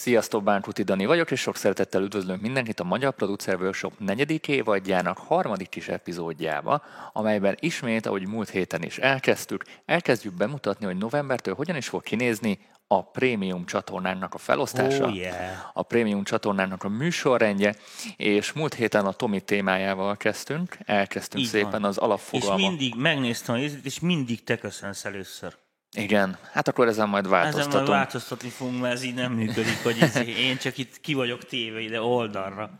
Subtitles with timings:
[0.00, 5.18] Sziasztok, Bánkuti Dani vagyok, és sok szeretettel üdvözlünk mindenkit a Magyar Producer Workshop negyedik évadjának
[5.18, 11.76] harmadik kis epizódjába, amelyben ismét, ahogy múlt héten is elkezdtük, elkezdjük bemutatni, hogy novembertől hogyan
[11.76, 15.70] is fog kinézni a prémium csatornának a felosztása, Oh, yeah.
[15.72, 17.76] a prémium csatornának a műsorrendje,
[18.16, 21.84] és múlt héten a Tomi témájával kezdtünk, elkezdtünk Így szépen van.
[21.84, 22.68] az És alapfogalmak.
[22.68, 25.56] mindig megnéztem és mindig te köszönsz először.
[25.96, 27.88] Igen, hát akkor ezen majd Ezen majd változtatunk.
[27.88, 32.00] változtatni fogunk, mert ez így nem működik, hogy én csak itt ki vagyok téve ide
[32.00, 32.70] oldalra.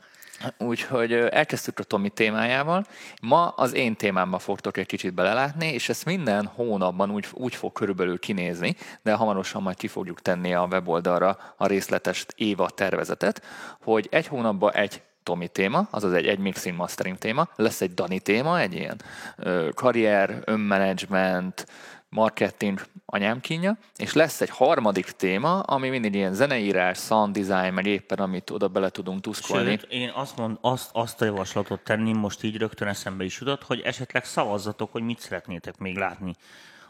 [0.58, 2.84] Úgyhogy elkezdtük a Tomi témájával.
[3.22, 7.72] Ma az én témámba fogtok egy kicsit belelátni, és ezt minden hónapban úgy, úgy fog
[7.72, 13.42] körülbelül kinézni, de hamarosan majd ki fogjuk tenni a weboldalra a részletes éva tervezetet,
[13.82, 18.20] hogy egy hónapban egy Tomi téma, azaz egy, egy mixing mastering téma, lesz egy Dani
[18.20, 19.00] téma, egy ilyen
[19.36, 21.66] ö, karrier, önmenedzsment,
[22.10, 27.86] marketing anyám kínja, és lesz egy harmadik téma, ami mindig ilyen zeneírás, sound design, meg
[27.86, 29.70] éppen amit oda bele tudunk tuszkolni.
[29.70, 33.62] Sőt, én azt, mond, azt, azt a javaslatot tenném, most így rögtön eszembe is jutott,
[33.62, 36.34] hogy esetleg szavazzatok, hogy mit szeretnétek még látni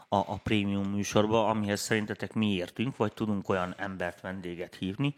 [0.09, 5.15] a, a prémium műsorba, amihez szerintetek mi értünk, vagy tudunk olyan embert, vendéget hívni.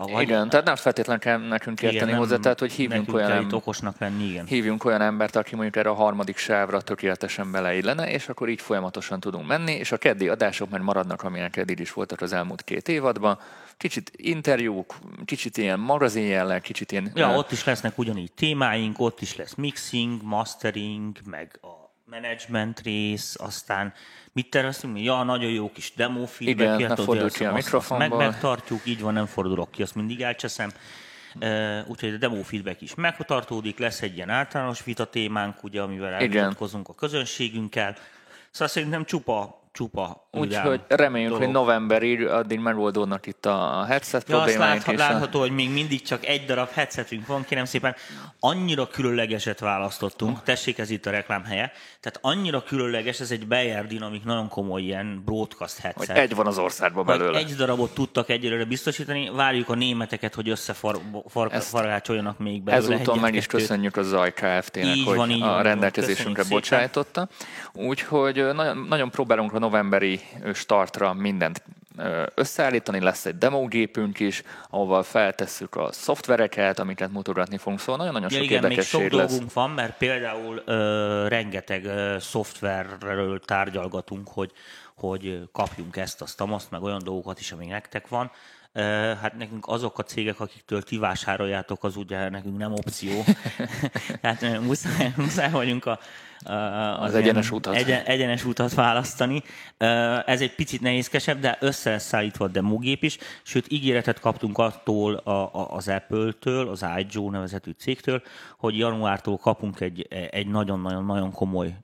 [0.00, 3.42] A- Igen, tehát nem feltétlenül kell nekünk érteni hozzá, tehát hogy hívjunk olyan, kell itt
[3.44, 4.46] em- okosnak lenni, igen.
[4.46, 9.20] hívjunk olyan embert, aki mondjuk erre a harmadik sávra tökéletesen beleillene, és akkor így folyamatosan
[9.20, 12.88] tudunk menni, és a keddi adások meg maradnak, amilyen eddig is voltak az elmúlt két
[12.88, 13.38] évadban.
[13.76, 17.10] Kicsit interjúk, kicsit ilyen magazin jellel, kicsit ilyen...
[17.14, 21.79] Ja, ott is lesznek ugyanígy témáink, ott is lesz mixing, mastering, meg a
[22.10, 23.92] management rész, aztán
[24.32, 25.00] mit terveztünk?
[25.00, 26.78] Ja, nagyon jó kis demo feedback.
[26.78, 28.18] Igen, ne fordulj ki a meg, mikrofonból.
[28.18, 30.70] megtartjuk, így van, nem fordulok ki, azt mindig elcseszem.
[31.40, 36.12] Uh, úgyhogy a demo feedback is megtartódik, lesz egy ilyen általános vita témánk, ugye, amivel
[36.12, 37.96] elvitatkozunk a közönségünkkel.
[38.50, 41.44] Szóval szerintem csupa, csupa Úgyhogy reméljük, dolog.
[41.44, 46.02] hogy novemberig addig megoldódnak itt a headset Ja, azt látha, a- látható, hogy még mindig
[46.02, 47.94] csak egy darab headsetünk van, kérem szépen.
[48.40, 51.72] Annyira különlegeset választottunk, tessék, ez itt a reklám helye.
[52.00, 56.16] Tehát annyira különleges, ez egy Bayer Dynamic, nagyon komoly ilyen broadcast hogy headset.
[56.16, 57.38] egy van az országban Hogy belőle.
[57.38, 62.94] egy darabot tudtak egyelőre biztosítani, várjuk a németeket, hogy összefargácsoljanak még belőle.
[62.94, 67.28] Ezúton meg is köszönjük a Zaj Kft-nek, hogy van, a rendelkezésünkre bocsájtotta.
[67.72, 70.19] Úgyhogy nagyon, nagyon próbálunk a novemberi
[70.52, 71.62] startra mindent
[72.34, 73.00] összeállítani.
[73.00, 77.80] Lesz egy demogépünk is, ahol feltesszük a szoftvereket, amiket mutogatni fogunk.
[77.80, 79.30] Szóval nagyon-nagyon Ja, sok igen, még sok érdekesség lesz.
[79.30, 84.52] dolgunk van, mert például ö, rengeteg ö, szoftverről tárgyalgatunk, hogy,
[84.94, 88.30] hogy kapjunk ezt, azt, azt, meg olyan dolgokat is, ami nektek van.
[89.20, 93.24] Hát nekünk azok a cégek, akiktől ti vásároljátok, az ugye nekünk nem opció.
[94.20, 95.98] Tehát muszáj, muszáj vagyunk a,
[96.44, 96.52] a,
[97.02, 97.74] Az ilyen egyenes utat.
[97.74, 99.42] Egyen, egyenes utat választani.
[100.26, 105.14] Ez egy picit nehézkesebb, de össze lesz szállítva a demogép is, sőt ígéretet kaptunk attól
[105.14, 108.22] a, a, az Apple-től, az iJoe nevezetű cégtől,
[108.58, 111.74] hogy januártól kapunk egy, egy nagyon-nagyon-nagyon komoly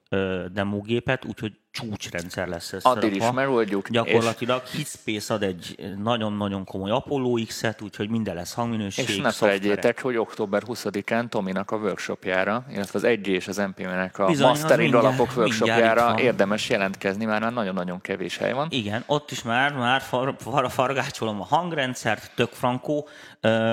[0.52, 2.84] demogépet, úgyhogy csúcsrendszer lesz ez.
[2.84, 9.08] Addig is megoldjuk, Gyakorlatilag Hitspace ad egy nagyon-nagyon komoly Apollo X-et, úgyhogy minden lesz hangminőség,
[9.08, 14.18] És ne felejtjétek, hogy október 20-án Tominak a workshopjára, illetve az 1G és az MPM-nek
[14.18, 18.68] a Bizony, mastering alapok workshopjára érdemes jelentkezni, már már nagyon-nagyon kevés hely van.
[18.70, 23.08] Igen, ott is már, már far, far, fargácsolom a hangrendszert, tök frankó,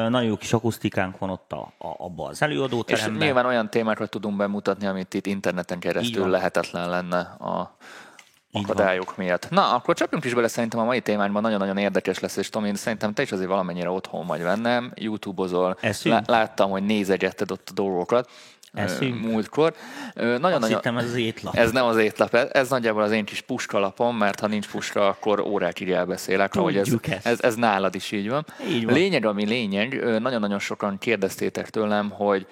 [0.10, 3.22] nagyon jó kis akusztikánk van ott a, a, abba az És előadóteremben.
[3.22, 7.76] nyilván olyan témákat tudunk bemutatni, amit itt interneten keresztül lehetetlen lenne a
[8.54, 9.50] akadályok miatt.
[9.50, 13.14] Na, akkor csapjunk is bele, szerintem a mai témányban nagyon-nagyon érdekes lesz, és Tomi, szerintem
[13.14, 16.16] te is azért valamennyire otthon vagy bennem, YouTube-ozol, Eszünk?
[16.16, 18.30] Lá- láttam, hogy nézegetted ott a dolgokat
[18.74, 19.22] Eszünk?
[19.22, 19.74] múltkor.
[20.14, 21.56] Ö, Azt Nagyon-nagyon, hittem, ez az étlap.
[21.56, 25.08] ez nem az étlap, ez, ez nagyjából az én kis puskalapom, mert ha nincs puska,
[25.08, 27.26] akkor órákig elbeszélek, ahogy ez, Tudjuk ezt.
[27.26, 28.46] ez, ez nálad is így van.
[28.68, 28.94] Így van.
[28.94, 32.48] Lényeg, ami lényeg, nagyon-nagyon sokan kérdeztétek tőlem, hogy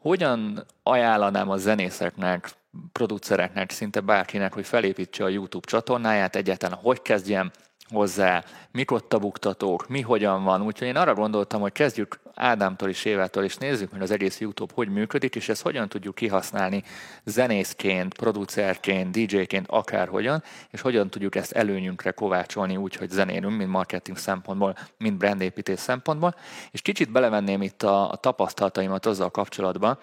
[0.00, 2.50] hogyan ajánlanám a zenészeknek,
[2.92, 7.50] producereknek, szinte bárkinek, hogy felépítse a YouTube csatornáját, egyáltalán hogy kezdjem
[7.88, 10.62] hozzá, mik ott a buktatók, mi hogyan van.
[10.62, 14.72] Úgyhogy én arra gondoltam, hogy kezdjük Ádámtól és Évától, és nézzük, hogy az egész YouTube
[14.74, 16.82] hogy működik, és ezt hogyan tudjuk kihasználni
[17.24, 24.16] zenészként, producerként, DJ-ként, akárhogyan, és hogyan tudjuk ezt előnyünkre kovácsolni úgy, hogy zenélünk, mind marketing
[24.16, 26.34] szempontból, mind brandépítés szempontból.
[26.70, 29.98] És kicsit belevenném itt a, a tapasztalataimat azzal kapcsolatban,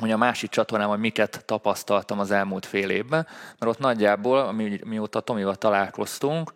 [0.00, 3.26] hogy a másik csatornában miket tapasztaltam az elmúlt fél évben,
[3.58, 6.52] mert ott nagyjából, ami, mióta Tomival találkoztunk,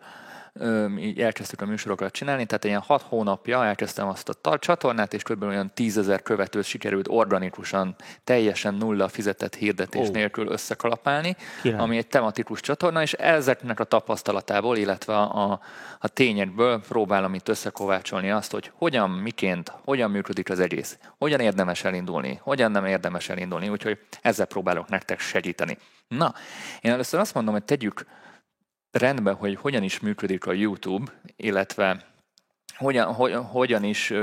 [0.99, 5.43] így elkezdtük a műsorokat csinálni, tehát ilyen hat hónapja elkezdtem azt a csatornát, és kb.
[5.43, 10.13] olyan tízezer követőt sikerült organikusan, teljesen nulla fizetett hirdetés oh.
[10.13, 11.79] nélkül összekalapálni, Király.
[11.79, 15.59] ami egy tematikus csatorna, és ezeknek a tapasztalatából, illetve a,
[15.99, 21.83] a tényekből próbálom itt összekovácsolni azt, hogy hogyan, miként, hogyan működik az egész, hogyan érdemes
[21.83, 25.77] elindulni, hogyan nem érdemes elindulni, úgyhogy ezzel próbálok nektek segíteni.
[26.07, 26.33] Na,
[26.81, 28.05] én először azt mondom, hogy tegyük
[28.91, 32.09] rendben, hogy hogyan is működik a YouTube, illetve
[32.81, 34.13] hogyan, hogyan, hogyan is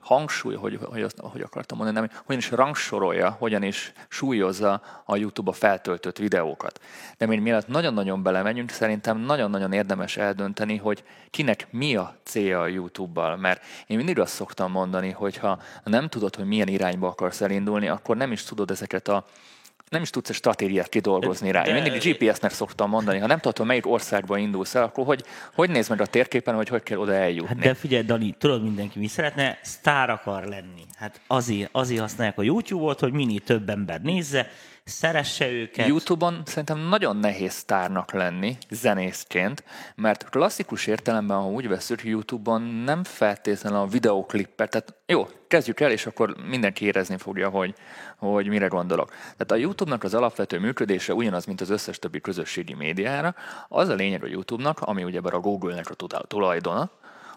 [0.00, 5.16] hangsúly, hogy, hogy, azt, hogy akartam mondani, nem, hogyan is rangsorolja, hogyan is súlyozza a
[5.16, 6.80] YouTube a feltöltött videókat.
[7.18, 12.66] De még mielőtt nagyon-nagyon belemegyünk, szerintem nagyon-nagyon érdemes eldönteni, hogy kinek mi a célja a
[12.66, 13.36] YouTube-bal.
[13.36, 17.88] Mert én mindig azt szoktam mondani, hogy ha nem tudod, hogy milyen irányba akarsz elindulni,
[17.88, 19.24] akkor nem is tudod ezeket a
[19.92, 21.64] nem is tudsz egy stratégiát kidolgozni rá.
[21.64, 25.24] Én mindig GPS-nek szoktam mondani, ha nem tudod, melyik országba indulsz el, akkor hogy,
[25.54, 27.48] hogy néz meg a térképen, hogy hogy kell oda eljutni.
[27.48, 29.58] Hát de figyelj, Dani, tudod mindenki mi szeretne?
[29.62, 30.84] Sztár akar lenni.
[30.96, 34.50] Hát azért, azért használják a YouTube-ot, hogy minél több ember nézze,
[34.84, 35.86] szeresse őket.
[35.86, 39.64] YouTube-on szerintem nagyon nehéz sztárnak lenni zenészként,
[39.94, 45.90] mert klasszikus értelemben, ha úgy veszük, YouTube-on nem feltétlenül a videoklippet, tehát jó, kezdjük el,
[45.90, 47.74] és akkor mindenki érezni fogja, hogy,
[48.16, 49.10] hogy mire gondolok.
[49.10, 53.34] Tehát a YouTube-nak az alapvető működése ugyanaz, mint az összes többi közösségi médiára.
[53.68, 56.90] Az a lényeg a YouTube-nak, ami ugyebár a Google-nek a tulajdona,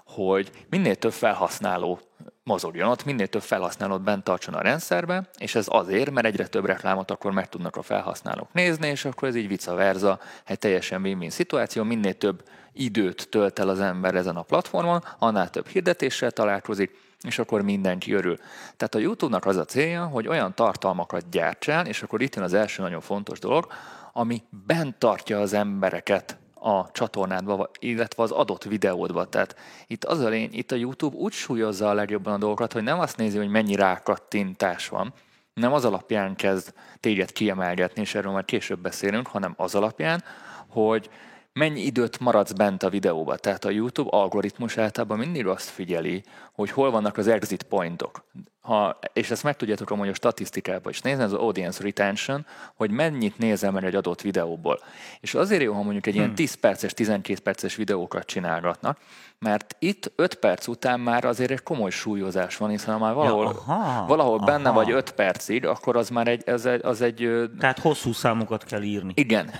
[0.05, 1.99] hogy minél több felhasználó
[2.45, 6.65] mozogjon ott, minél több felhasználót bent tartson a rendszerbe, és ez azért, mert egyre több
[6.65, 11.01] reklámot akkor meg tudnak a felhasználók nézni, és akkor ez így vice versa, egy teljesen
[11.01, 12.43] win-win szituáció, minél több
[12.73, 18.13] időt tölt el az ember ezen a platformon, annál több hirdetéssel találkozik, és akkor mindenki
[18.13, 18.37] örül.
[18.77, 22.53] Tehát a YouTube-nak az a célja, hogy olyan tartalmakat gyártsál, és akkor itt jön az
[22.53, 23.67] első nagyon fontos dolog,
[24.13, 29.25] ami bent tartja az embereket a csatornádba, illetve az adott videódba.
[29.25, 29.55] Tehát
[29.87, 32.99] itt az a lény, itt a YouTube úgy súlyozza a legjobban a dolgokat, hogy nem
[32.99, 35.13] azt nézi, hogy mennyi rákattintás van,
[35.53, 40.23] nem az alapján kezd téged kiemelgetni, és erről majd később beszélünk, hanem az alapján,
[40.67, 41.09] hogy
[41.59, 43.37] mennyi időt maradsz bent a videóba.
[43.37, 46.23] Tehát a YouTube algoritmus általában mindig azt figyeli,
[46.53, 48.25] hogy hol vannak az exit pointok.
[48.61, 52.91] Ha, és ezt meg tudjátok amúgy a statisztikában is nézni, ez az audience retention, hogy
[52.91, 54.79] mennyit nézel meg egy adott videóból.
[55.19, 56.21] És azért jó, ha mondjuk egy hmm.
[56.21, 58.97] ilyen 10 perces, 12 perces videókat csinálgatnak,
[59.39, 63.43] mert itt 5 perc után már azért egy komoly súlyozás van, hiszen ha már valahol,
[63.43, 64.45] ja, aha, valahol aha.
[64.45, 67.49] benne vagy 5 percig, akkor az már egy, az egy, az egy...
[67.59, 69.13] Tehát hosszú számokat kell írni.
[69.15, 69.51] Igen,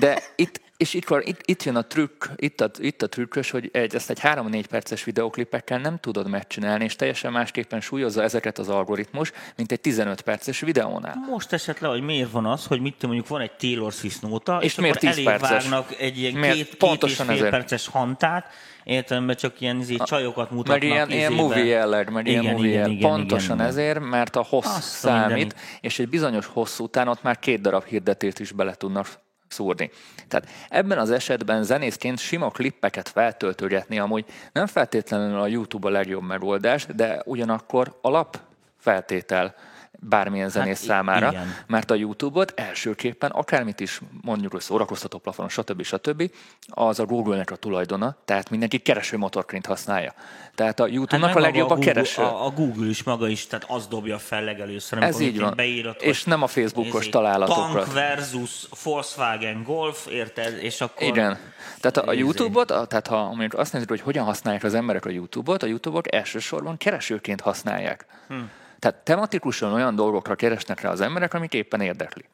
[0.00, 3.68] de itt, és itt, itt, itt jön a trükk, itt a, itt a trükkös, hogy
[3.72, 8.68] egy, ezt egy 3-4 perces videoklipekkel nem tudod megcsinálni, és teljesen másképpen súlyozza ezeket az
[8.68, 11.14] algoritmus, mint egy 15 perces videónál.
[11.30, 14.64] Most esetleg, hogy miért van az, hogy mit mondjuk van egy Taylor Swift nóta, és,
[14.64, 15.68] és miért akkor 10 perces?
[15.98, 16.54] egy ilyen miért?
[16.54, 18.46] két, Pontosan két és fél perces hantát,
[18.84, 20.80] értelemben csak ilyen izé, csajokat mutatnak.
[20.80, 22.98] Meg ilyen, ilyen movie jelleg, meg igen, ilyen movie igen, jelleg.
[22.98, 25.56] Pontosan igen, ezért, mert a hossz Azt számít, minden.
[25.80, 29.20] és egy bizonyos hosszú után ott már két darab hirdetést is bele tudnak
[29.52, 29.90] szúrni.
[30.28, 36.22] Tehát ebben az esetben zenészként sima klippeket feltöltögetni amúgy nem feltétlenül a YouTube a legjobb
[36.22, 38.40] megoldás, de ugyanakkor alap
[38.78, 39.54] feltétel
[40.08, 41.54] bármilyen hát zenész hát, számára, igen.
[41.66, 45.82] mert a YouTube-ot elsőképpen akármit is mondjuk, hogy szórakoztató plafonon, stb.
[45.82, 46.30] stb.
[46.66, 50.14] az a Google-nek a tulajdona, tehát mindenki keresőmotorként használja.
[50.54, 52.22] Tehát a YouTube-nak hát a legjobb a, a kereső.
[52.22, 55.02] A, a, Google is maga is, tehát az dobja fel legelőször.
[55.02, 55.52] Ez így van.
[55.56, 57.82] Beírod, és nem a Facebookos találatokra.
[57.82, 60.62] Tank versus Volkswagen Golf, érted?
[60.62, 61.06] És akkor...
[61.06, 61.38] Igen.
[61.80, 65.04] Tehát a, a YouTube-ot, a, tehát ha mondjuk azt nézzük, hogy hogyan használják az emberek
[65.04, 68.06] a YouTube-ot, a YouTube-ot elsősorban keresőként használják.
[68.28, 68.34] Hm.
[68.82, 72.24] Tehát tematikusan olyan dolgokra keresnek rá az emberek, amik éppen érdekli.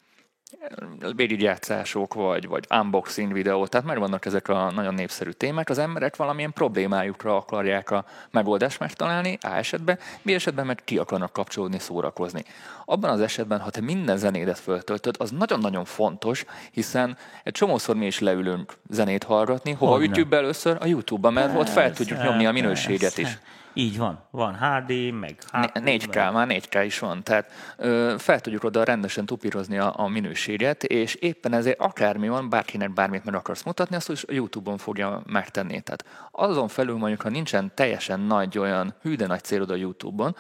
[1.17, 6.17] Végigjátszások, vagy, vagy unboxing videó, tehát már vannak ezek a nagyon népszerű témák, az emberek
[6.17, 12.45] valamilyen problémájukra akarják a megoldást megtalálni, A esetben, B esetben meg ki akarnak kapcsolódni, szórakozni.
[12.91, 18.07] Abban az esetben, ha te minden zenédet föltöltöd, az nagyon-nagyon fontos, hiszen egy csomószor mi
[18.07, 20.77] is leülünk zenét hallgatni, hova ütjük be először?
[20.81, 23.39] A YouTube-ba, mert ott fel tudjuk nyomni a minőséget is.
[23.73, 24.19] Így van.
[24.31, 25.71] Van HD, meg HD.
[25.75, 27.23] 4K, már 4K is van.
[27.23, 32.49] Tehát ö, fel tudjuk oda rendesen tupírozni a, a minőséget, és éppen ezért akármi van,
[32.49, 35.81] bárkinek bármit meg akarsz mutatni, azt is a YouTube-on fogja megtenni.
[35.81, 40.37] Tehát azon felül mondjuk, ha nincsen teljesen nagy olyan hű, de nagy célod a YouTube-on,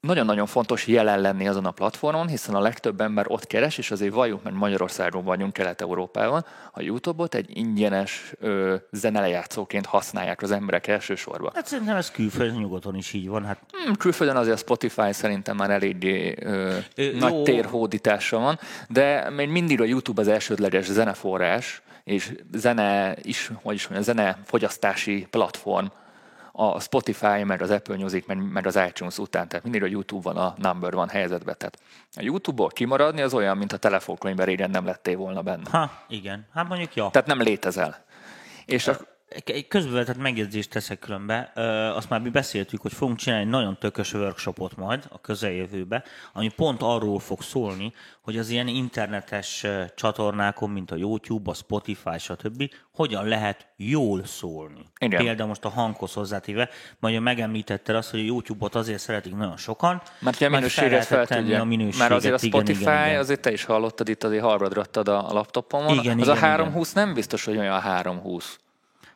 [0.00, 4.12] nagyon-nagyon fontos jelen lenni azon a platformon, hiszen a legtöbb ember ott keres, és azért
[4.12, 11.50] valljuk, mert Magyarországon vagyunk, Kelet-Európában, a YouTube-ot egy ingyenes ö, zenelejátszóként használják az emberek elsősorban.
[11.54, 13.44] Hát szerintem ez külföldön nyugodtan is így van.
[13.44, 13.58] Hát...
[13.84, 17.42] Hmm, külföldön azért a Spotify szerintem már eléggé ö, ö, nagy jó.
[17.42, 23.88] térhódítása van, de még mindig a YouTube az elsődleges zeneforrás, és zene is, hogy is
[23.88, 25.86] mondjam, zene fogyasztási platform
[26.60, 30.32] a Spotify, meg az Apple Music, meg, meg az iTunes után, tehát mindig a YouTube
[30.32, 31.54] van a number van helyzetben.
[31.58, 31.78] Tehát
[32.16, 35.70] a YouTube-ból kimaradni az olyan, mint a telefonkönyvben régen nem lettél volna benne.
[35.70, 36.46] Ha, igen.
[36.52, 37.08] Hát mondjuk jó.
[37.08, 38.04] Tehát nem létezel.
[38.64, 38.96] És a,
[39.44, 41.52] egy közvetett megjegyzést teszek különbe.
[41.94, 46.48] Azt már mi beszéltük, hogy fogunk csinálni egy nagyon tökös workshopot majd a közeljövőbe, ami
[46.48, 52.70] pont arról fog szólni, hogy az ilyen internetes csatornákon, mint a YouTube, a Spotify, stb.
[52.94, 54.86] hogyan lehet jól szólni.
[54.98, 55.24] Igen.
[55.24, 56.68] Például most a hanghoz hozzátéve,
[56.98, 61.60] majd megemlítetted azt, hogy a YouTube-ot azért szeretik nagyon sokan, mert, a minőséget fel tudja.
[61.60, 63.20] A minőséget, Mert azért a Spotify, igen, igen, igen.
[63.20, 65.98] azért te is hallottad itt, azért harmadra a laptopomon.
[65.98, 67.04] Igen, az igen, a 320 igen.
[67.04, 68.58] nem biztos, hogy olyan a 320.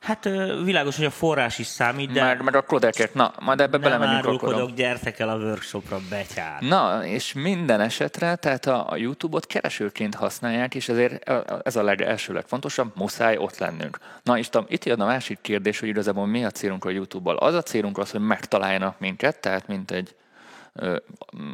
[0.04, 0.28] Hát
[0.64, 2.22] világos, hogy a forrás is számít, de...
[2.24, 4.72] Meg, meg a kodeket, na, majd ebbe belemegyünk akkor.
[4.74, 6.60] gyertek el a workshopra, betyár.
[6.60, 11.30] Na, és minden esetre, tehát a, a YouTube-ot keresőként használják, és ezért
[11.64, 13.98] ez a legelső legfontosabb, muszáj ott lennünk.
[14.22, 17.36] Na, és itt jön a másik kérdés, hogy igazából mi a célunk a YouTube-bal.
[17.36, 20.14] Az a célunk az, hogy megtaláljanak minket, tehát mint egy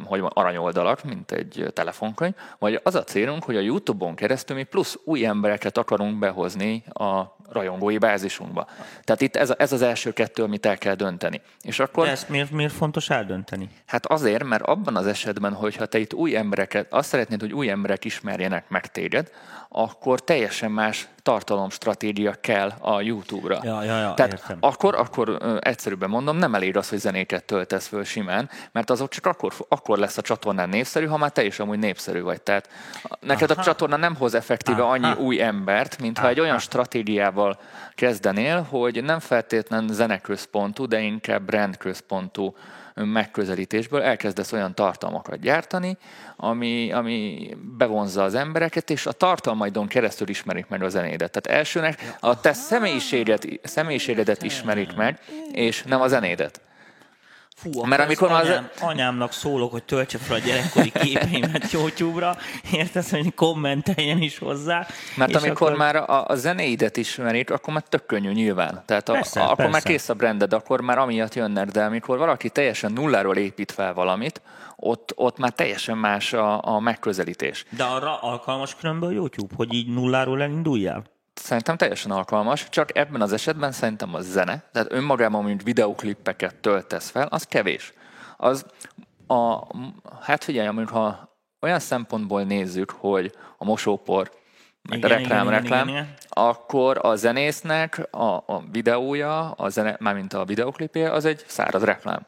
[0.03, 4.63] hogy van, aranyoldalak, mint egy telefonkönyv, vagy az a célunk, hogy a YouTube-on keresztül mi
[4.63, 8.67] plusz új embereket akarunk behozni a rajongói bázisunkba.
[9.03, 11.41] Tehát itt ez, ez az első kettő, amit el kell dönteni.
[11.61, 13.69] És akkor, De ezt miért, miért fontos eldönteni?
[13.85, 17.69] Hát azért, mert abban az esetben, hogyha te itt új embereket, azt szeretnéd, hogy új
[17.69, 19.31] emberek ismerjenek meg téged,
[19.69, 23.59] akkor teljesen más tartalomstratégia kell a YouTube-ra.
[23.63, 24.57] Ja, ja, ja, Tehát értem.
[24.59, 29.25] akkor, akkor egyszerűbben mondom, nem elég az, hogy zenéket töltesz föl simán, mert azok csak
[29.25, 32.41] akkor, akkor lesz a csatornán népszerű, ha már te is amúgy népszerű vagy.
[32.41, 32.69] Tehát
[33.19, 33.61] neked Aha.
[33.61, 34.91] a csatorna nem hoz effektíve Aha.
[34.91, 37.59] annyi új embert, mint ha egy olyan stratégiával
[37.95, 42.55] kezdenél, hogy nem feltétlen zeneközpontú, de inkább brandközpontú
[43.07, 45.97] megközelítésből elkezdesz olyan tartalmakat gyártani,
[46.35, 51.31] ami, ami bevonza az embereket, és a tartalmaidon keresztül ismerik meg a zenédet.
[51.31, 55.19] Tehát elsőnek a te személyiséget, személyiségedet ismerik meg,
[55.51, 56.61] és nem a zenédet.
[57.61, 58.81] Fú, Mert amikor anyám, az...
[58.81, 62.37] anyámnak szólok, hogy töltse fel a gyerekkori képeimet YouTube-ra,
[62.71, 64.87] érted, hogy kommenteljen is hozzá.
[65.15, 65.77] Mert amikor akkor...
[65.77, 68.83] már a, a zenéidet ismerik, akkor már tök könnyű nyilván.
[68.85, 69.71] Tehát a, persze, akkor persze.
[69.71, 73.93] már kész a branded, akkor már amiatt jönnek, de amikor valaki teljesen nulláról épít fel
[73.93, 74.41] valamit,
[74.75, 77.65] ott, ott már teljesen más a, a megközelítés.
[77.69, 81.03] De arra alkalmas különben a YouTube, hogy így nulláról elinduljál?
[81.41, 87.09] Szerintem teljesen alkalmas, csak ebben az esetben szerintem a zene, tehát önmagában, mint videoklippeket töltesz
[87.09, 87.93] fel, az kevés.
[88.37, 88.65] Az
[89.27, 89.59] a,
[90.21, 91.29] hát figyelj, amikor ha
[91.61, 94.31] olyan szempontból nézzük, hogy a mosópor,
[94.89, 99.95] meg igen, reklám, igen, reklám, igen, igen, akkor a zenésznek a, a videója, a zene,
[99.99, 102.25] mármint a videoklipje, az egy száraz reklám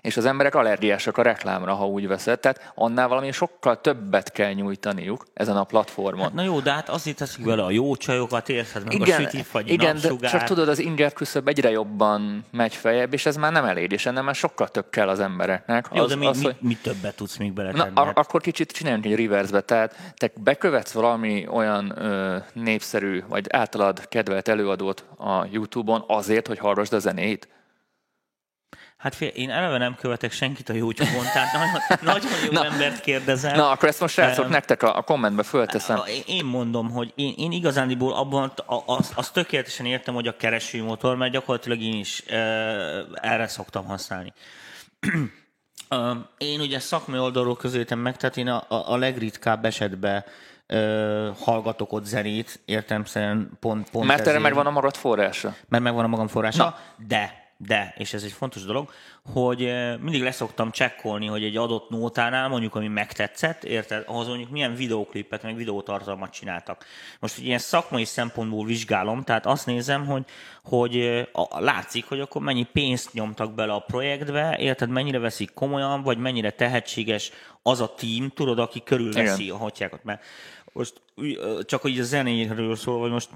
[0.00, 2.40] és az emberek allergiásak a reklámra, ha úgy veszed.
[2.40, 6.22] Tehát annál valami sokkal többet kell nyújtaniuk ezen a platformon.
[6.22, 9.22] Hát, na jó, de hát azért teszik vele a jó csajokat, érted meg igen, a
[9.22, 13.36] sütit, vagy Igen, de csak tudod, az inger küszöb egyre jobban megy fejebb, és ez
[13.36, 15.88] már nem elég, és ennek már sokkal több kell az embereknek.
[15.92, 16.56] Jó, az, de mi, az, mi, hogy...
[16.60, 17.90] mi többet tudsz még beletenni?
[17.94, 18.18] Na, hát?
[18.18, 24.48] akkor kicsit csináljunk egy reverse Tehát te bekövetsz valami olyan ö, népszerű, vagy általad kedvelt
[24.48, 27.48] előadót a YouTube-on azért, hogy hallgassd a zenét.
[29.06, 31.80] Hát fél, én eleve nem követek senkit a YouTube-on, tehát nagyon,
[32.14, 33.56] nagyon jó na, embert kérdezem.
[33.56, 36.00] Na, akkor ezt most srácok, um, nektek a, a kommentbe fölteszem.
[36.26, 38.52] Én mondom, hogy én, én igazándiból abban
[38.86, 42.34] azt az tökéletesen értem, hogy a keresőmotor, mert gyakorlatilag én is uh,
[43.14, 44.32] erre szoktam használni.
[45.90, 50.24] uh, én ugye szakmai oldalról közöltem meg, tehát én a, a legritkább esetben
[50.68, 55.54] uh, hallgatok ott zenét, értem szerint pont, pont Mert erre megvan a magad forrása.
[55.68, 56.78] Mert megvan a magam forrása, Na.
[57.06, 58.90] de de, és ez egy fontos dolog,
[59.32, 64.50] hogy eh, mindig leszoktam csekkolni, hogy egy adott nótánál, mondjuk ami megtetszett, érted, ahhoz mondjuk
[64.50, 66.84] milyen videóklipet, meg videótartalmat csináltak.
[67.20, 70.24] Most hogy ilyen szakmai szempontból vizsgálom, tehát azt nézem, hogy,
[70.64, 75.54] hogy eh, a, látszik, hogy akkor mennyi pénzt nyomtak bele a projektbe, érted, mennyire veszik
[75.54, 77.30] komolyan, vagy mennyire tehetséges
[77.62, 79.54] az a tím, tudod, aki körülveszi Igen.
[79.54, 80.04] a hatyákat.
[80.04, 80.24] Mert
[80.72, 81.02] most
[81.64, 83.28] csak hogy a zenéről szól, vagy most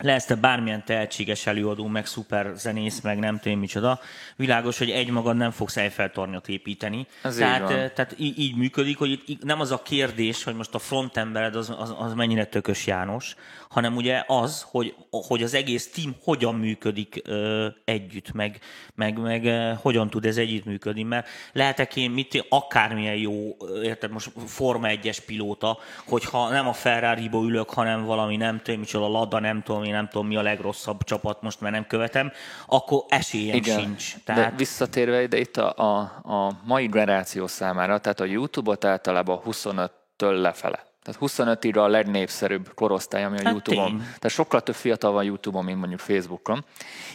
[0.00, 4.00] lesz te bármilyen tehetséges előadó, meg szuper zenész, meg nem tudom micsoda,
[4.36, 7.06] világos, hogy egy magad nem fogsz Eiffel-tornyot építeni.
[7.22, 7.72] Ez így tehát, van.
[7.72, 10.78] eh, tehát így, így működik, hogy itt így nem az a kérdés, hogy most a
[10.78, 13.34] frontembered az, az, az mennyire tökös János,
[13.68, 18.58] hanem ugye az, hogy, hogy az egész team hogyan működik ö, együtt, meg,
[18.94, 23.82] meg, meg ö, hogyan tud ez együtt működni, mert lehetek én mit, akármilyen jó, ö,
[23.82, 29.08] érted, most Forma 1-es pilóta, hogyha nem a Ferrari-ba ülök, hanem valami nem tudom, micsoda
[29.08, 32.32] Lada, nem tudom, én nem tudom mi a legrosszabb csapat most, mert nem követem,
[32.66, 34.14] akkor esélyem Igen, sincs.
[34.24, 35.98] de Tehát, visszatérve ide itt a, a,
[36.36, 40.86] a mai generáció számára, tehát a YouTube-ot általában 25-től lefele.
[41.02, 43.86] Tehát 25 ira a legnépszerűbb korosztály, ami a Hát YouTube-on.
[43.88, 43.98] tény.
[43.98, 46.64] Tehát sokkal több fiatal van YouTube-on, mint mondjuk Facebookon.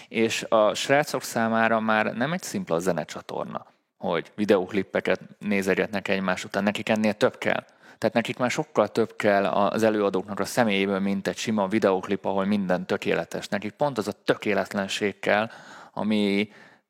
[0.07, 3.65] És a srácok számára már nem egy szimpla zenecsatorna,
[3.97, 7.63] hogy videóklippeket nézegetnek egymás után, nekik ennél több kell.
[7.97, 12.45] Tehát nekik már sokkal több kell az előadóknak a személyéből, mint egy sima videóklip, ahol
[12.45, 13.47] minden tökéletes.
[13.47, 15.49] Nekik pont az a tökéletlenség kell,
[15.93, 16.49] ami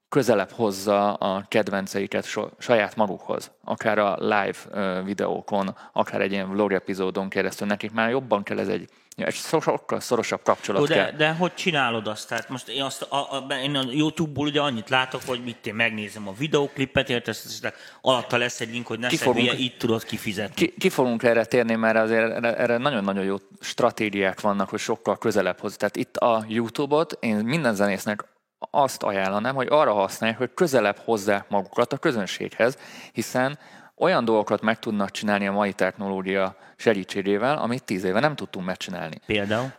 [0.10, 2.26] közelebb hozza a kedvenceiket
[2.58, 3.52] saját magukhoz.
[3.64, 7.68] Akár a live videókon, akár egy ilyen vlog epizódon keresztül.
[7.68, 8.90] Nekik már jobban kell ez egy,
[9.26, 11.12] egy so- sokkal szorosabb kapcsolat Ó, kell.
[11.12, 12.28] de, de hogy csinálod azt?
[12.28, 15.74] Tehát most én, azt, a, a, én a YouTube-ból ugye annyit látok, hogy mit én
[15.74, 17.70] megnézem a videóklipet, érted, és
[18.02, 20.56] alatta lesz egy link, hogy ne hülye, itt tudod kifizetni.
[20.56, 25.18] Ki, ki fogunk erre térni, mert azért erre, erre nagyon-nagyon jó stratégiák vannak, hogy sokkal
[25.18, 25.76] közelebb hoz.
[25.76, 28.26] Tehát itt a YouTube-ot én minden zenésznek
[28.60, 32.78] azt ajánlanám, hogy arra használják, hogy közelebb hozzák magukat a közönséghez,
[33.12, 33.60] hiszen
[33.98, 39.16] olyan dolgokat meg tudnak csinálni a mai technológia segítségével, amit tíz éve nem tudtunk megcsinálni.
[39.26, 39.72] Például?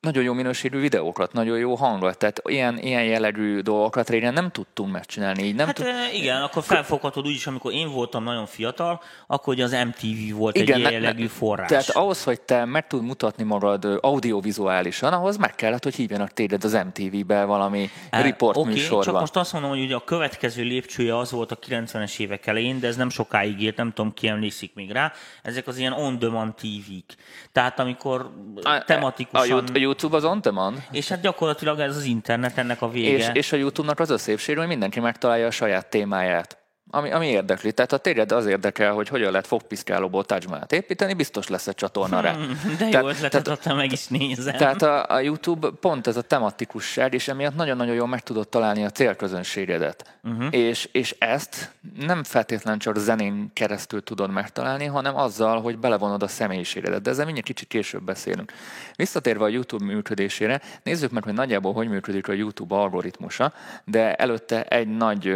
[0.00, 4.92] Nagyon jó minőségű videókat, nagyon jó hangot, tehát ilyen, ilyen jellegű dolgokat régen nem tudtunk
[4.92, 5.42] megcsinálni.
[5.42, 5.86] Így nem Hát tud...
[6.12, 10.56] igen, akkor felfoghatod úgy is, amikor én voltam nagyon fiatal, akkor ugye az MTV volt
[10.56, 11.68] Igen, egy ilyen jellegű forrás.
[11.68, 16.64] Tehát ahhoz, hogy te meg tud mutatni magad audiovizuálisan, ahhoz meg kellett, hogy hívjanak téged
[16.64, 19.20] az MTV-be valami E, report oké, csak műsorban.
[19.20, 22.86] most azt mondom, hogy ugye a következő lépcsője az volt a 90-es évek elején, de
[22.86, 25.12] ez nem sokáig ért, nem tudom, ki emlékszik még rá.
[25.42, 27.14] Ezek az ilyen on-demand TV-k.
[27.52, 28.30] Tehát amikor
[28.62, 29.40] A- tematikusan...
[29.40, 32.90] A, Yout- a YouTube az on demand, És hát gyakorlatilag ez az internet ennek a
[32.90, 33.16] vége.
[33.16, 36.57] és, és a YouTube-nak az a szépség, hogy mindenki megtalálja a saját témáját.
[36.90, 37.72] Ami, ami érdekli.
[37.72, 41.74] Tehát ha téged az érdekel, hogy hogyan lehet fogpiszkálóból Taj Mahalt építeni, biztos lesz egy
[41.74, 42.32] csatorna rá.
[42.32, 44.56] De jó Tehát- ötletet tehát- adtam, meg is nézem.
[44.56, 48.84] Tehát a, a YouTube pont ez a tematikusság, és emiatt nagyon-nagyon jól meg tudod találni
[48.84, 50.18] a célközönségedet.
[50.24, 50.46] Uh-huh.
[50.50, 56.28] És, és ezt nem feltétlenül csak zenén keresztül tudod megtalálni, hanem azzal, hogy belevonod a
[56.28, 57.02] személyiségedet.
[57.02, 58.52] De ezzel mindjárt kicsit később beszélünk.
[58.96, 63.52] Visszatérve a YouTube működésére, nézzük meg, hogy nagyjából hogy működik a YouTube algoritmusa,
[63.84, 65.34] de előtte egy nagy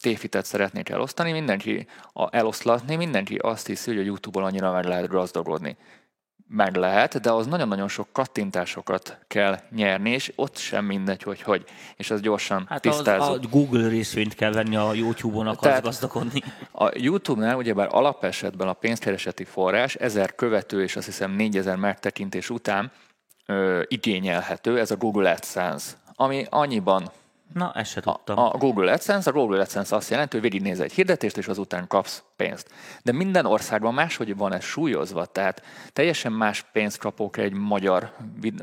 [0.00, 5.08] tévhitet szeretnék elosztani, mindenki a, eloszlatni, mindenki azt hiszi, hogy a YouTube-ból annyira meg lehet
[5.08, 5.76] gazdagodni
[6.52, 11.64] meg lehet, de az nagyon-nagyon sok kattintásokat kell nyerni, és ott sem mindegy, hogy hogy.
[11.96, 13.44] És az gyorsan Hát az, tisztázott.
[13.44, 16.42] a Google részvényt kell venni a YouTube-on, akarsz gazdagodni.
[16.70, 22.92] A YouTube-nál ugyebár alapesetben a pénzkereseti forrás 1000 követő és azt hiszem 4000 megtekintés után
[23.46, 27.10] ö, igényelhető, ez a Google AdSense, ami annyiban
[27.52, 28.38] Na, ezt se a, tudtam.
[28.38, 32.22] a Google AdSense, a Google AdSense azt jelenti, hogy végignézel egy hirdetést, és azután kapsz
[32.36, 32.70] pénzt.
[33.02, 38.12] De minden országban máshogy van ez súlyozva, tehát teljesen más pénzt kapok egy magyar,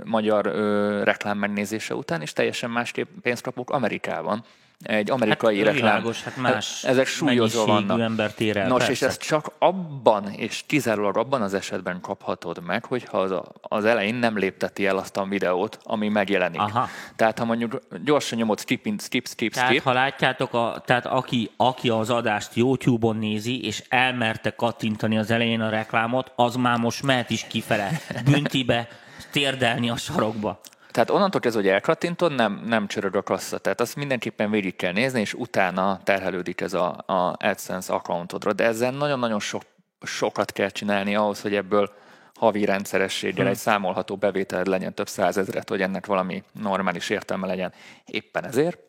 [0.04, 4.44] magyar ö, reklám megnézése után, és teljesen másképp pénzt kapok Amerikában.
[4.84, 5.84] Egy amerikai hát, reklám.
[5.84, 8.06] világos, hát más Ezek súlyozva mennyiségű vannak.
[8.10, 8.92] embert ér el, Nos, persze.
[8.92, 14.16] és ezt csak abban, és kizárólag abban az esetben kaphatod meg, hogyha az, az elején
[14.16, 16.60] nem lépteti el azt a videót, ami megjelenik.
[16.60, 16.88] Aha.
[17.16, 21.06] Tehát ha mondjuk gyorsan nyomod skip, in- skip, skip, Tehát, skip, ha látjátok, a, tehát
[21.06, 26.78] aki, aki az adást YouTube-on nézi, és elmerte kattintani az elején a reklámot, az már
[26.78, 27.92] most mehet is kifele,
[28.32, 28.88] büntibe,
[29.32, 30.60] térdelni a sarokba.
[30.98, 33.58] Tehát onnantól kezdve, hogy elkattintod, nem, nem csörög a kassa.
[33.58, 38.54] Tehát azt mindenképpen végig kell nézni, és utána terhelődik ez a, a AdSense accountodra.
[38.54, 39.62] De ezzel nagyon-nagyon sok,
[40.02, 41.94] sokat kell csinálni ahhoz, hogy ebből
[42.36, 43.52] havi rendszerességgel Hm.
[43.52, 47.74] egy számolható bevételed legyen több százezret, hogy ennek valami normális értelme legyen.
[48.06, 48.80] Éppen ezért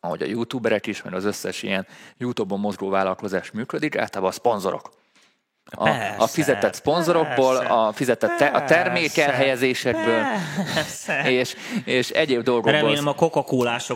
[0.00, 1.86] ahogy a youtuberek is, mert az összes ilyen
[2.16, 4.90] YouTube-on mozgó vállalkozás működik, általában a szponzorok.
[5.70, 10.22] A, Persze, a fizetett szponzorokból, persze, a fizetett te, a termék persze, elhelyezésekből,
[10.74, 11.30] Persze.
[11.30, 13.44] és, és egyéb dolgokból Remélem a coca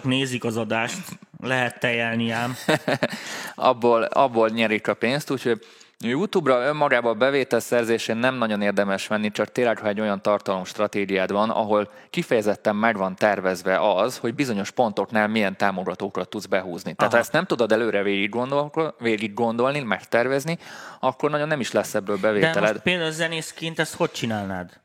[0.02, 0.98] nézik az adást.
[1.40, 2.56] Lehet tejelni ám.
[3.54, 5.66] abból, abból nyerik a pénzt, úgyhogy
[6.02, 11.32] YouTube-ra önmagában a bevételszerzésén nem nagyon érdemes venni, csak tényleg, ha egy olyan tartalom stratégiád
[11.32, 16.94] van, ahol kifejezetten meg van tervezve az, hogy bizonyos pontoknál milyen támogatókat tudsz behúzni.
[16.94, 17.26] Tehát ha Aha.
[17.26, 20.58] ezt nem tudod előre végig, gondol, végig gondolni, megtervezni,
[21.00, 22.70] akkor nagyon nem is lesz ebből De bevételed.
[22.70, 24.80] most például zenészként ezt hogy csinálnád?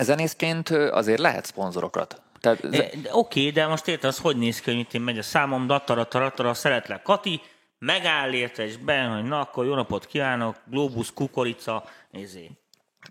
[0.00, 2.22] Zenészként azért lehet szponzorokat.
[2.40, 5.22] Tehát, Oké, okay, de most érted, az hogy néz ki, hogy mit én megy a
[5.22, 7.40] számom, datara, taratara, szeretlek Kati,
[7.78, 12.50] megáll érte, és be, hogy na, akkor jó napot kívánok, Globus, kukorica, nézé.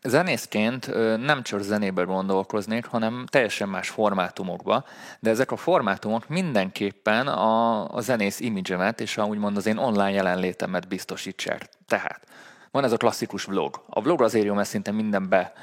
[0.03, 4.85] Zenészként nem csak zenébe gondolkoznék, hanem teljesen más formátumokba,
[5.19, 10.11] de ezek a formátumok mindenképpen a, a zenész imidzsemet és a, úgymond az én online
[10.11, 11.69] jelenlétemet biztosítsák.
[11.87, 12.27] Tehát
[12.71, 13.83] van ez a klasszikus vlog.
[13.87, 15.53] A vlog azért jó, mert szinte mindenbe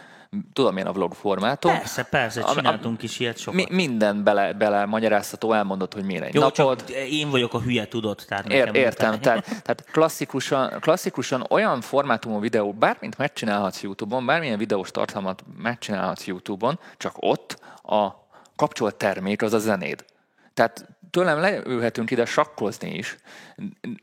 [0.52, 1.72] tudom én a vlog formátum.
[1.72, 3.68] Persze, persze, csináltunk is ilyet sokat.
[3.68, 6.84] Mi, minden bele, bele magyaráztató, elmondott, hogy miért egy Jó, napod.
[6.84, 8.24] Csak én vagyok a hülye, tudod?
[8.28, 14.90] Tehát Ér, értem, tehát, tehát klasszikusan, klasszikusan olyan formátumú videó, bármint megcsinálhatsz YouTube-on, bármilyen videós
[14.90, 18.08] tartalmat megcsinálhatsz YouTube-on, csak ott a
[18.56, 20.04] kapcsolt termék az a zenéd.
[20.54, 23.16] Tehát tőlem leülhetünk ide sakkozni is,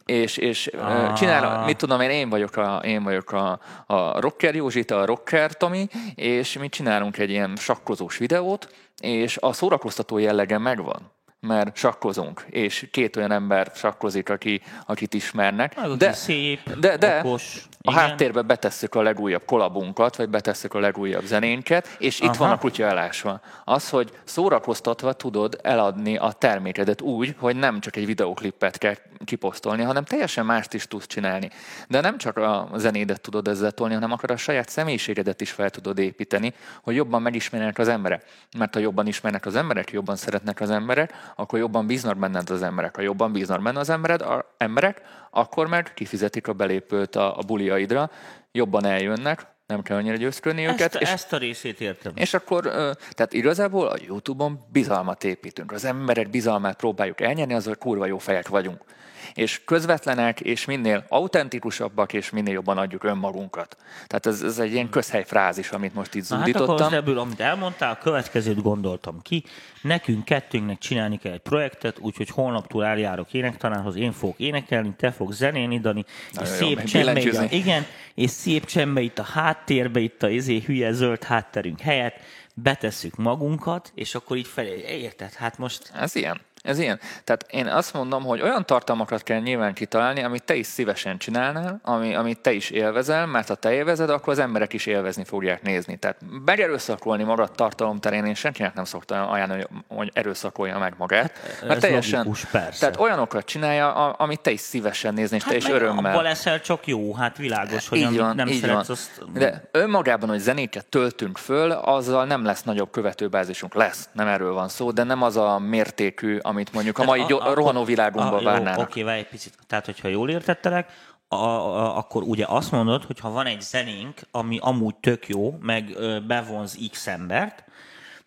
[0.06, 1.14] és, és ah.
[1.14, 5.54] csinál, mit tudom én, én vagyok a, én vagyok a, a Rocker Józsita, a Rocker
[5.54, 8.70] Tomi, és mi csinálunk egy ilyen sakkozós videót,
[9.02, 15.76] és a szórakoztató jellege megvan mert sakkozunk, és két olyan ember sakkozik, aki, akit ismernek.
[15.98, 18.04] de, szép, de, de okos, a igen.
[18.04, 22.32] háttérbe betesszük a legújabb kolabunkat, vagy betesszük a legújabb zenénket, és Aha.
[22.32, 23.40] itt van a kutya elásva.
[23.64, 28.96] Az, hogy szórakoztatva tudod eladni a termékedet úgy, hogy nem csak egy videoklipet kell
[29.26, 31.50] kiposztolni, hanem teljesen mást is tudsz csinálni.
[31.88, 35.70] De nem csak a zenédet tudod ezzel tolni, hanem akár a saját személyiségedet is fel
[35.70, 38.24] tudod építeni, hogy jobban megismernek az emberek.
[38.58, 42.62] Mert ha jobban ismernek az emberek, jobban szeretnek az emberek, akkor jobban bíznak benned az
[42.62, 42.96] emberek.
[42.96, 45.02] Ha jobban bíznak benne az embered, a emberek,
[45.38, 48.12] akkor meg kifizetik a belépőt a, a buliaidra,
[48.52, 51.02] jobban eljönnek, nem kell annyira győzködni ezt, őket.
[51.02, 52.12] És, ezt a részét értem.
[52.16, 52.64] És akkor,
[53.12, 55.72] tehát igazából a Youtube-on bizalmat építünk.
[55.72, 58.84] Az emberek bizalmát próbáljuk elnyerni, az, hogy kurva jó fejek vagyunk
[59.34, 63.78] és közvetlenek, és minél autentikusabbak, és minél jobban adjuk önmagunkat.
[64.08, 66.78] Tehát ez, ez egy ilyen közhely frázis, amit most itt zúdítottam.
[66.78, 69.44] Hát akkor ebből, amit elmondtál, a következőt gondoltam ki.
[69.82, 75.36] Nekünk kettőnknek csinálni kell egy projektet, úgyhogy holnaptól eljárok énektanárhoz, én fogok énekelni, te fogsz
[75.36, 76.06] zenén Dani,
[76.42, 80.92] és szép csembe, itt, igen, és szép csembe itt a háttérbe, itt a izé, hülye
[80.92, 82.16] zöld hátterünk helyett,
[82.54, 85.34] betesszük magunkat, és akkor így felé, érted?
[85.34, 85.92] Hát most...
[85.94, 86.42] Ez ilyen.
[86.68, 87.00] Ez ilyen.
[87.24, 91.80] Tehát én azt mondom, hogy olyan tartalmakat kell nyilván kitalálni, amit te is szívesen csinálnál,
[91.84, 95.62] ami, amit te is élvezel, mert ha te élvezed, akkor az emberek is élvezni fogják
[95.62, 95.96] nézni.
[95.98, 101.32] Tehát megerőszakolni magad tartalom terén én senkinek nem szoktam ajánlani, hogy erőszakolja meg magát.
[101.68, 102.80] Mert teljesen, logikus, persze.
[102.80, 106.12] Tehát olyanokat csinálja, amit te is szívesen nézni, és hát te is örömmel.
[106.12, 108.98] Abba leszel csak jó, hát világos, hogy így van, nem így szeretsz, van.
[108.98, 109.32] azt...
[109.34, 113.74] De önmagában, hogy zenéket töltünk föl, azzal nem lesz nagyobb követőbázisunk.
[113.74, 117.50] Lesz, nem erről van szó, de nem az a mértékű, amit mondjuk a mai a,
[117.50, 118.80] a, rohanó világunkban várnának.
[118.80, 119.54] Oké, várj egy picit.
[119.68, 120.92] Tehát, hogyha jól értettelek,
[121.28, 125.58] a, a, akkor ugye azt mondod, hogy ha van egy zenénk, ami amúgy tök jó,
[125.62, 127.64] meg ö, bevonz X embert,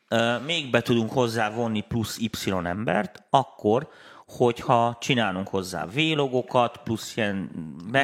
[0.08, 2.30] ö, még be tudunk hozzá vonni plusz Y
[2.64, 3.88] embert, akkor,
[4.26, 7.50] hogyha csinálunk hozzá vélogokat, plusz ilyen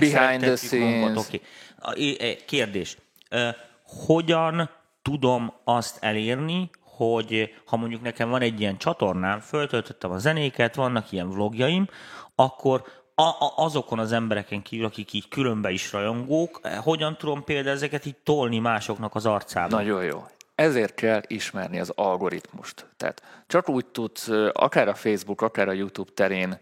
[0.01, 0.73] scenes.
[1.17, 1.41] Oké.
[1.81, 2.37] Okay.
[2.47, 2.97] Kérdés.
[4.07, 4.71] Hogyan
[5.03, 11.13] tudom azt elérni, hogy ha mondjuk nekem van egy ilyen csatornám, föltöltöttem a zenéket, vannak
[11.13, 11.89] ilyen vlogjaim,
[12.35, 12.83] akkor
[13.15, 18.07] a, a, azokon az embereken kívül, akik így különbe is rajongók, hogyan tudom például ezeket
[18.07, 19.77] így tolni másoknak az arcába?
[19.77, 20.25] Nagyon jó.
[20.55, 22.87] Ezért kell ismerni az algoritmust.
[22.97, 26.59] Tehát csak úgy tudsz akár a Facebook, akár a YouTube terén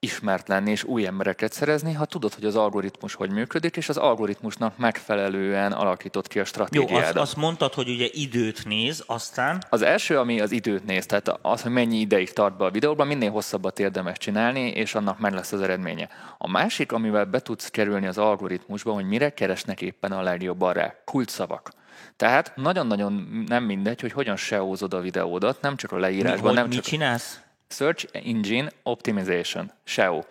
[0.00, 3.96] ismert lenni és új embereket szerezni, ha tudod, hogy az algoritmus hogy működik, és az
[3.96, 7.00] algoritmusnak megfelelően alakított ki a stratégiádat.
[7.00, 9.62] Jó, azt, azt mondtad, hogy ugye időt néz, aztán...
[9.68, 13.06] Az első, ami az időt néz, tehát az, hogy mennyi ideig tart be a videóban,
[13.06, 16.08] minél hosszabbat érdemes csinálni, és annak meg lesz az eredménye.
[16.38, 20.94] A másik, amivel be tudsz kerülni az algoritmusba, hogy mire keresnek éppen a legjobban rá,
[21.04, 21.70] kulcsszavak.
[22.16, 26.54] Tehát nagyon-nagyon nem mindegy, hogy hogyan seózod a videódat, nem csak a leírásban.
[26.54, 26.84] Mi, nem csak...
[26.84, 27.40] csinálsz?
[27.68, 30.22] Search Engine Optimization, SEO.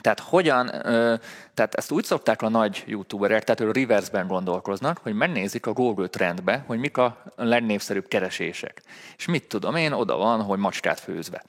[0.00, 0.66] Tehát hogyan,
[1.54, 6.06] tehát ezt úgy szokták a nagy youtuberek, tehát ők reverse-ben gondolkoznak, hogy megnézik a Google
[6.06, 8.82] trendbe, hogy mik a legnépszerűbb keresések.
[9.16, 11.42] És mit tudom én, oda van, hogy macskát főzve.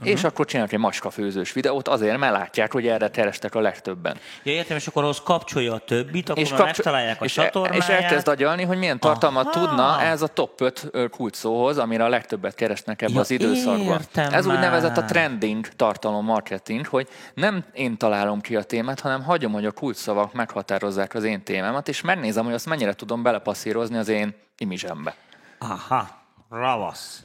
[0.00, 0.08] Uh-huh.
[0.08, 4.16] És akkor csinálnak egy macskafőzős videót azért, mert látják, hogy erre kerestek a legtöbben.
[4.42, 7.42] Ja, értem, és akkor ahhoz kapcsolja a többit, akkor és kapcsol- megtalálják a és, e-
[7.42, 7.82] csatornáját.
[7.82, 9.66] És elkezd agyalni, hogy milyen tartalmat Aha.
[9.66, 14.00] tudna ez a top 5 kulcsszóhoz, amire a legtöbbet keresnek ebben ja, az időszakban.
[14.14, 14.56] Ez már.
[14.56, 19.66] úgynevezett a trending tartalom marketing, hogy nem én találom ki a témát, hanem hagyom, hogy
[19.66, 24.34] a kulcsszavak meghatározzák az én témámat, és megnézem, hogy azt mennyire tudom belepasszírozni az én
[24.58, 25.14] imizsembe.
[25.58, 26.08] Aha,
[26.50, 27.22] ravasz.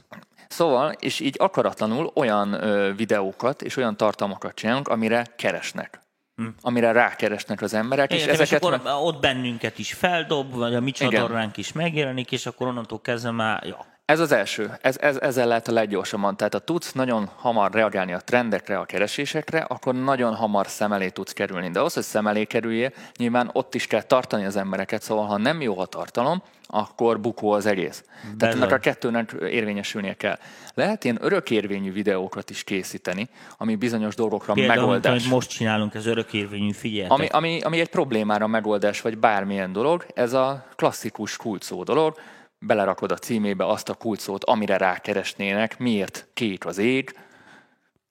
[0.54, 6.00] Szóval, és így akaratlanul olyan ö, videókat és olyan tartalmakat csinálunk, amire keresnek.
[6.36, 6.46] hm.
[6.60, 8.12] amire rákeresnek az emberek.
[8.12, 8.94] Igen, és, ezeket és akkor meg...
[8.94, 13.66] ott bennünket is feldob, vagy a mi csatornánk is megjelenik, és akkor onnantól kezdve már,
[13.66, 13.86] ja.
[14.04, 16.36] Ez az első, ez, ez, ezzel lehet a leggyorsabban.
[16.36, 21.08] Tehát ha tudsz nagyon hamar reagálni a trendekre, a keresésekre, akkor nagyon hamar szem elé
[21.08, 21.70] tudsz kerülni.
[21.70, 25.36] De ahhoz, hogy szem elé kerülje, nyilván ott is kell tartani az embereket, szóval ha
[25.36, 28.04] nem jó a tartalom, akkor bukó az egész.
[28.22, 28.36] Bezony.
[28.36, 30.38] Tehát ennek a kettőnek érvényesülnie kell.
[30.74, 35.12] Lehet ilyen örökérvényű videókat is készíteni, ami bizonyos dolgokra Például, megoldás.
[35.12, 37.18] Amit most csinálunk, ez örökérvényű figyeltek.
[37.18, 42.18] Ami, ami, ami egy problémára megoldás, vagy bármilyen dolog, ez a klasszikus kulcó dolog,
[42.66, 47.18] belerakod a címébe azt a kulcsszót, amire rákeresnének, miért kék az ég,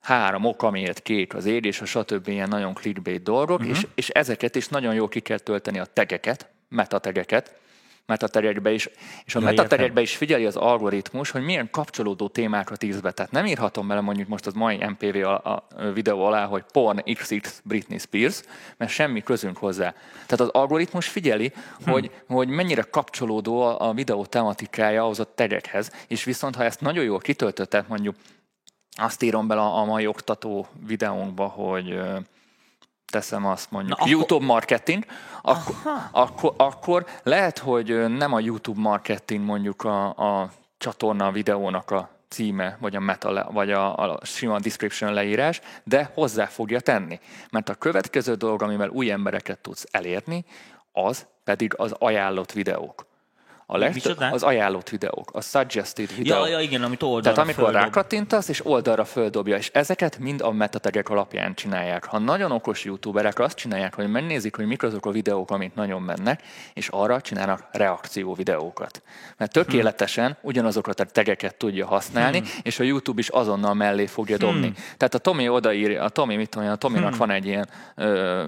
[0.02, 2.28] három ok, amiért kék az ég, és a stb.
[2.28, 3.78] ilyen nagyon clickbait dolgok, uh-huh.
[3.78, 7.62] és, és ezeket is nagyon jól ki kell tölteni a tegeket, metategeket,
[8.06, 8.90] metategekbe is,
[9.26, 13.12] és a ja, metategekbe is figyeli az algoritmus, hogy milyen kapcsolódó témákat írsz be.
[13.12, 17.14] Tehát nem írhatom bele mondjuk most az mai MPV a, a videó alá, hogy porn
[17.14, 18.42] XX Britney Spears,
[18.78, 19.94] mert semmi közünk hozzá.
[20.12, 21.92] Tehát az algoritmus figyeli, hm.
[21.92, 26.82] hogy, hogy mennyire kapcsolódó a, a videó tematikája ahhoz a tegekhez, és viszont ha ezt
[26.82, 28.16] nagyon jól kitöltötted, mondjuk
[28.96, 32.00] azt írom bele a mai oktató videónkba, hogy
[33.14, 34.48] teszem azt mondjuk, Na, YouTube akkor...
[34.48, 35.06] marketing,
[35.42, 35.76] akkor,
[36.12, 42.10] akkor, akkor lehet, hogy nem a YouTube marketing mondjuk a, a csatorna a videónak a
[42.30, 47.20] címe, vagy a meta, vagy a, a sima description leírás, de hozzá fogja tenni.
[47.52, 50.46] Mert a következő dolog, amivel új embereket tudsz elérni,
[50.92, 53.06] az pedig az ajánlott videók.
[53.66, 56.48] A legtöbb, az ajánlott videók, a suggested videók.
[56.48, 57.82] Ja, ja igen, amit oldalra Tehát amikor földob.
[57.82, 62.06] rákattintasz, és oldalra földobja, és ezeket mind a metategek alapján csinálják.
[62.06, 66.02] Ha nagyon okos youtuberek azt csinálják, hogy megnézik, hogy mik azok a videók, amik nagyon
[66.02, 66.42] mennek,
[66.74, 69.02] és arra csinálnak reakció videókat.
[69.38, 72.48] Mert tökéletesen ugyanazokat a tegeket tudja használni, hmm.
[72.62, 74.66] és a YouTube is azonnal mellé fogja dobni.
[74.66, 74.76] Hmm.
[74.98, 77.18] Tehát a Tomi odaírja, a Tomi, mit tudom, a Tominak hmm.
[77.18, 78.46] van egy ilyen ö,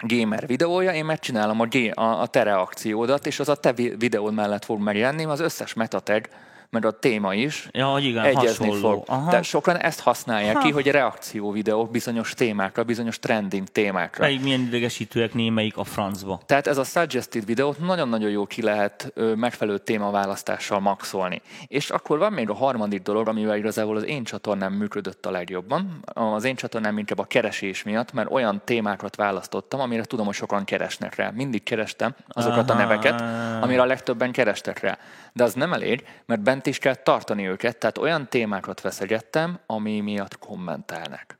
[0.00, 4.64] gamer videója, én megcsinálom a, a, a te reakciódat, és az a te videód mellett
[4.64, 6.28] fog megjelenni, az összes metatag
[6.70, 8.90] meg a téma is ja, igen, egyezni hasonló.
[8.90, 9.02] fog.
[9.06, 9.30] Aha.
[9.30, 10.62] De sokan ezt használják ha.
[10.62, 14.24] ki, hogy reakció videók bizonyos témákra, bizonyos trending témákra.
[14.24, 16.40] Melyik milyen idegesítőek némelyik a francba.
[16.46, 21.42] Tehát ez a suggested videót nagyon-nagyon jó ki lehet ö, megfelelő témaválasztással maxolni.
[21.66, 26.04] És akkor van még a harmadik dolog, amivel igazából az én csatornám működött a legjobban.
[26.14, 30.64] Az én csatornám inkább a keresés miatt, mert olyan témákat választottam, amire tudom, hogy sokan
[30.64, 31.30] keresnek rá.
[31.30, 32.80] Mindig kerestem azokat Aha.
[32.80, 33.20] a neveket,
[33.62, 34.98] amire a legtöbben kerestek rá.
[35.32, 40.00] De az nem elég, mert bent is kell tartani őket, tehát olyan témákat veszegettem, ami
[40.00, 41.38] miatt kommentelnek.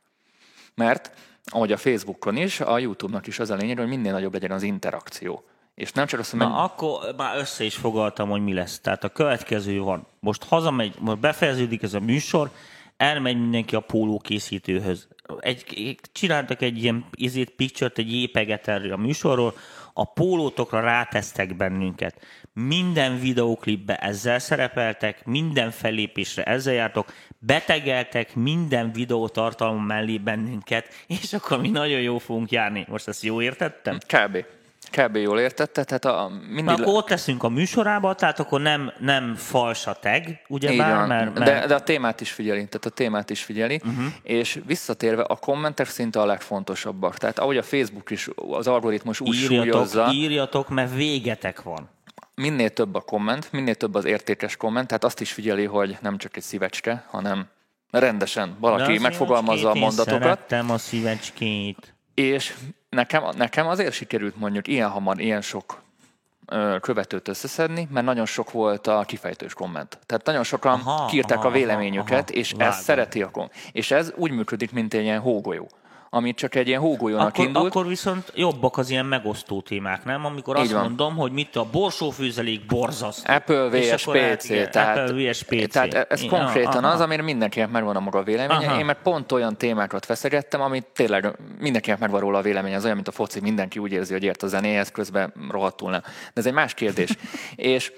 [0.75, 1.11] Mert,
[1.45, 4.63] ahogy a Facebookon is, a YouTube-nak is az a lényeg, hogy minél nagyobb legyen az
[4.63, 5.43] interakció.
[5.75, 8.79] És nem csak azt mondom, Na, akkor már össze is fogaltam, hogy mi lesz.
[8.79, 10.07] Tehát a következő van.
[10.19, 12.51] Most hazamegy, most befejeződik ez a műsor,
[12.97, 15.07] elmegy mindenki a póló készítőhöz.
[15.39, 19.53] Egy, csináltak egy ilyen izét, picture egy jépeget erről a műsorról,
[19.93, 22.21] a pólótokra rátesztek bennünket.
[22.53, 31.33] Minden videóklipbe ezzel szerepeltek, minden fellépésre ezzel jártok, betegeltek minden videó tartalom mellé bennünket, és
[31.33, 32.85] akkor mi nagyon jó fogunk járni.
[32.89, 33.97] Most ezt jó értettem?
[33.97, 34.45] Kb.
[34.91, 35.15] Kb.
[35.15, 36.63] jól értette, tehát a mindig...
[36.63, 41.07] Na, akkor ott teszünk a műsorába, tehát akkor nem, nem fals a tag, ugye bár,
[41.07, 41.59] mert, mert...
[41.59, 44.05] De, de, a témát is figyeli, tehát a témát is figyeli, uh-huh.
[44.23, 47.17] és visszatérve a kommentek szinte a legfontosabbak.
[47.17, 50.09] Tehát ahogy a Facebook is, az algoritmus úgy írjatok, súlyozza...
[50.13, 51.89] Írjatok, mert végetek van.
[52.41, 56.17] Minél több a komment, minél több az értékes komment, tehát azt is figyeli, hogy nem
[56.17, 57.47] csak egy szívecske, hanem
[57.91, 60.51] rendesen valaki megfogalmazza a mondatokat.
[60.51, 61.93] Én a szívecskét.
[62.13, 62.55] És
[62.89, 65.81] nekem, nekem azért sikerült mondjuk ilyen hamar, ilyen sok
[66.81, 69.99] követőt összeszedni, mert nagyon sok volt a kifejtős komment.
[70.05, 72.67] Tehát nagyon sokan aha, kírták aha, a véleményüket, aha, és vágom.
[72.67, 73.49] ez szereti a kom.
[73.71, 75.69] És ez úgy működik, mint egy ilyen hógolyó
[76.13, 77.65] ami csak egy ilyen hógolyónak akkor, indult.
[77.65, 80.25] Akkor viszont jobbak az ilyen megosztó témák, nem?
[80.25, 80.81] Amikor Így azt van.
[80.81, 83.33] mondom, hogy mit a borsófűzelék borzasztó.
[83.33, 84.03] Apple vs.
[84.03, 84.47] PC.
[84.71, 85.43] Tehát, Apple vs.
[85.43, 85.71] PC.
[85.71, 86.93] Tehát ez Igen, konkrétan aha.
[86.93, 88.67] az, amire mindenkinek megvan a maga véleménye.
[88.67, 88.79] Aha.
[88.79, 92.75] Én meg pont olyan témákat feszegettem, amit tényleg mindenkinek megvan róla a véleménye.
[92.75, 96.01] Az olyan, mint a foci, mindenki úgy érzi, hogy ért a zenéhez, közben rohadtul nem.
[96.01, 97.09] De ez egy más kérdés.
[97.55, 97.91] és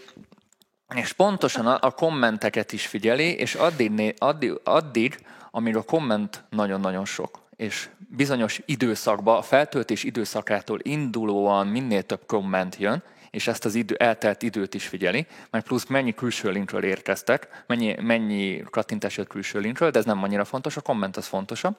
[0.95, 5.17] és pontosan a, a kommenteket is figyeli, és addig, addig, addig
[5.52, 12.77] amíg a komment nagyon-nagyon sok és bizonyos időszakban, a feltöltés időszakától indulóan minél több komment
[12.77, 17.63] jön, és ezt az idő, eltelt időt is figyeli, meg plusz mennyi külső linkről érkeztek,
[17.67, 21.75] mennyi, mennyi kattintás jött külső linkről, de ez nem annyira fontos, a komment az fontosabb.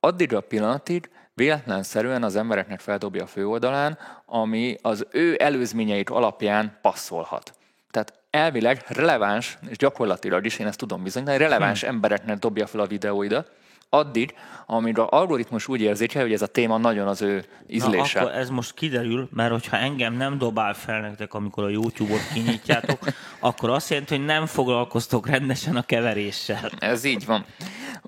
[0.00, 7.54] Addig a pillanatig véletlenszerűen az embereknek feldobja a főoldalán, ami az ő előzményeik alapján passzolhat.
[7.90, 11.94] Tehát elvileg releváns, és gyakorlatilag is én ezt tudom bizonyítani, releváns hmm.
[11.94, 13.50] embereknek dobja fel a videóidat,
[13.94, 14.34] addig,
[14.66, 18.20] amíg az algoritmus úgy érzékel, hogy ez a téma nagyon az ő ízlése.
[18.20, 22.28] Na, akkor ez most kiderül, mert hogyha engem nem dobál fel nektek, amikor a YouTube-ot
[22.32, 22.98] kinyitjátok,
[23.40, 26.70] akkor azt jelenti, hogy nem foglalkoztok rendesen a keveréssel.
[26.78, 27.44] Ez így van.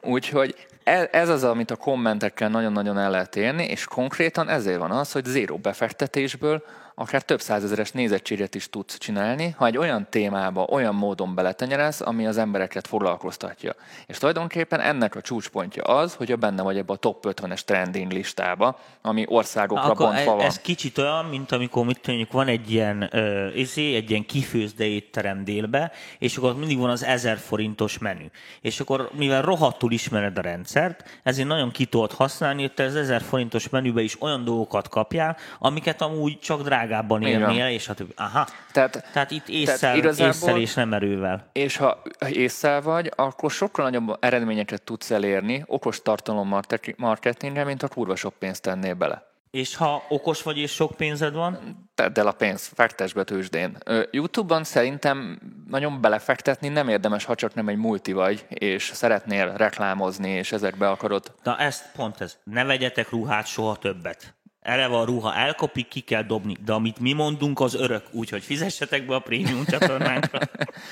[0.01, 4.91] Úgyhogy e- ez az, amit a kommentekkel nagyon-nagyon el lehet érni, és konkrétan ezért van
[4.91, 6.63] az, hogy zéró befektetésből
[6.95, 12.27] akár több százezeres nézettséget is tudsz csinálni, ha egy olyan témába, olyan módon beletenyeresz, ami
[12.27, 13.75] az embereket foglalkoztatja.
[14.07, 18.79] És tulajdonképpen ennek a csúcspontja az, hogy benne vagy ebbe a top 50-es trending listába,
[19.03, 20.45] ami országokra Akkor bontva van.
[20.45, 25.45] Ez kicsit olyan, mint amikor mit mondjuk van egy ilyen, uh, egy ilyen kifőzde étterem
[25.45, 28.27] délbe, és akkor mindig van az 1000 forintos menü.
[28.61, 32.97] És akkor, mivel rohadtul ismered a rendszert, ezért nagyon ki tudod használni, hogy te az
[32.97, 38.13] 1000 forintos menübe is olyan dolgokat kapjál, amiket amúgy csak drága drágábban érnél, és többi.
[38.17, 38.47] Aha.
[38.73, 41.49] Tehát, tehát itt észszel, tehát észszel és nem erővel.
[41.53, 46.61] És ha észszel vagy, akkor sokkal nagyobb eredményeket tudsz elérni okos tartalom
[46.97, 49.33] marketingre, mint a kurva sok pénzt tennél bele.
[49.51, 51.59] És ha okos vagy és sok pénzed van?
[51.95, 53.79] Tedd el a pénzt, fektesd be tőzsdén.
[54.11, 60.31] YouTube-ban szerintem nagyon belefektetni nem érdemes, ha csak nem egy multi vagy, és szeretnél reklámozni,
[60.31, 61.35] és ezekbe akarod.
[61.43, 62.39] Na ezt pont ez.
[62.45, 64.34] Ne vegyetek ruhát soha többet
[64.65, 66.57] eleve a ruha elkopik, ki kell dobni.
[66.65, 70.39] De amit mi mondunk, az örök, úgyhogy fizessetek be a prémium csatornánkra.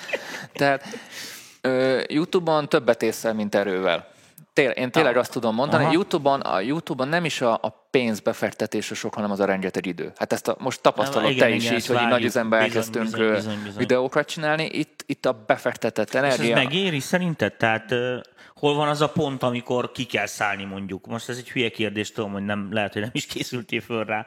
[0.52, 0.84] Tehát
[2.08, 4.10] YouTube-on többet észel, mint erővel.
[4.52, 5.92] Tél, én tényleg azt tudom mondani, Aha.
[5.92, 10.12] YouTube-on, a YouTube-on nem is a, a pénzbefektetés a sok, hanem az a rengeteg idő.
[10.16, 13.34] Hát ezt a, most tapasztalod igen, te is igen, így, hogy nagy üzembe elkezdtünk bizony,
[13.34, 13.78] bizony, bizony.
[13.78, 14.64] videókat csinálni.
[14.64, 16.44] Itt, itt a befektetett energia...
[16.44, 17.52] És ez megéri szerinted?
[17.52, 17.94] Tehát
[18.62, 21.06] hol van az a pont, amikor ki kell szállni mondjuk?
[21.06, 24.26] Most ez egy hülye kérdés, tudom, hogy nem, lehet, hogy nem is készültél föl rá.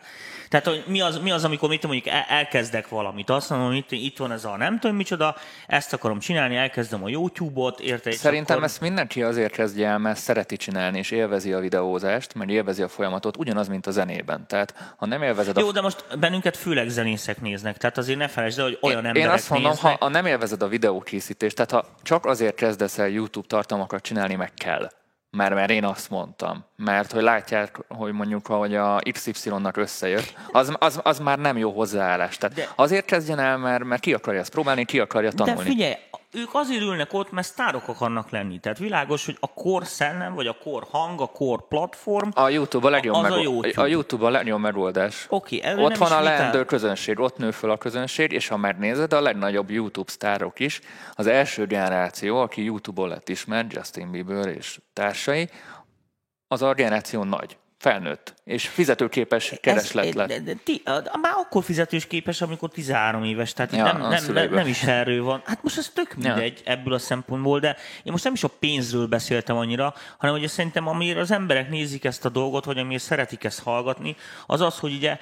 [0.50, 3.92] Tehát, hogy mi az, mi az amikor mit mondjuk elkezdek valamit, azt mondom, hogy itt,
[3.92, 5.36] itt van ez a nem tudom micsoda,
[5.68, 8.12] ezt akarom csinálni, elkezdem a YouTube-ot, érte?
[8.12, 8.68] Szerintem akkor...
[8.68, 12.88] ezt mindenki azért kezdje el, mert szereti csinálni, és élvezi a videózást, mert élvezi a
[12.88, 14.48] folyamatot, ugyanaz, mint a zenében.
[14.48, 15.60] Tehát, ha nem élvezed a...
[15.60, 19.28] Jó, de most bennünket főleg zenészek néznek, tehát azért ne felejtsd hogy olyan én, emberek
[19.28, 19.92] Én azt mondom, néznek...
[19.92, 24.24] ha, ha nem élvezed a videókészítést, tehát ha csak azért kezdesz el YouTube tartalmakat csinálni,
[24.34, 24.90] meg kell,
[25.30, 26.66] mert, mert én azt mondtam.
[26.76, 31.72] Mert hogy látják, hogy mondjuk, hogy a XY-nak összejött, az, az, az már nem jó
[31.72, 32.38] hozzáállás.
[32.38, 32.70] Tehát De...
[32.76, 35.64] azért kezdjen el, mert, mert ki akarja ezt próbálni, ki akarja tanulni.
[35.64, 35.94] De figyelj,
[36.36, 38.60] ők azért ülnek ott, mert sztárok akarnak lenni.
[38.60, 42.88] Tehát világos, hogy a kor szellem, vagy a kor hang, a kor platform, a YouTube
[42.88, 43.82] a legjobb, meg, a YouTube.
[43.82, 45.26] a YouTube a legjobb megoldás.
[45.30, 49.22] Okay, ott van a leendő közönség, ott nő fel a közönség, és ha megnézed, a
[49.22, 50.82] legnagyobb YouTube sztárok is,
[51.14, 55.50] az első generáció, aki YouTube-on lett ismert, Justin Bieber és társai,
[56.48, 60.28] az a generáció nagy felnőtt, és fizetőképes kereslet lett.
[60.28, 64.68] De, de, de, már akkor fizetőképes, amikor 13 éves, tehát ja, nem, nem, nem, nem
[64.68, 65.42] is erről van.
[65.46, 66.72] Hát most ez tök mindegy ja.
[66.72, 70.88] ebből a szempontból, de én most nem is a pénzről beszéltem annyira, hanem hogy szerintem
[70.88, 74.94] amire az emberek nézik ezt a dolgot, vagy amire szeretik ezt hallgatni, az az, hogy
[74.94, 75.18] ugye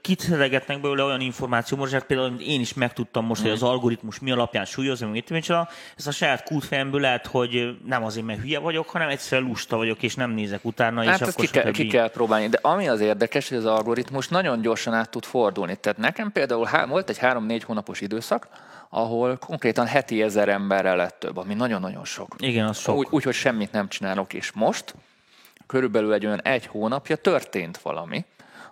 [0.00, 3.44] kiteregetnek belőle olyan információ, most például amit én is megtudtam most, mm.
[3.44, 7.76] hogy az algoritmus mi alapján súlyozni, meg mit micsoda, ez a saját kútfejemből lehet, hogy
[7.86, 11.26] nem azért, mert hülye vagyok, hanem egyszerűen lusta vagyok, és nem nézek utána, hát és
[11.26, 11.70] akkor ki kell
[12.12, 12.48] próbálni.
[12.48, 15.76] De ami az érdekes, hogy az algoritmus nagyon gyorsan át tud fordulni.
[15.76, 18.48] Tehát nekem például há- volt egy három-négy hónapos időszak,
[18.88, 22.34] ahol konkrétan heti ezer emberrel lett több, ami nagyon-nagyon sok.
[22.38, 22.96] Igen, az sok.
[22.96, 24.32] Úgy, úgy, semmit nem csinálok.
[24.32, 24.94] És most
[25.66, 28.24] körülbelül egy olyan egy hónapja történt valami,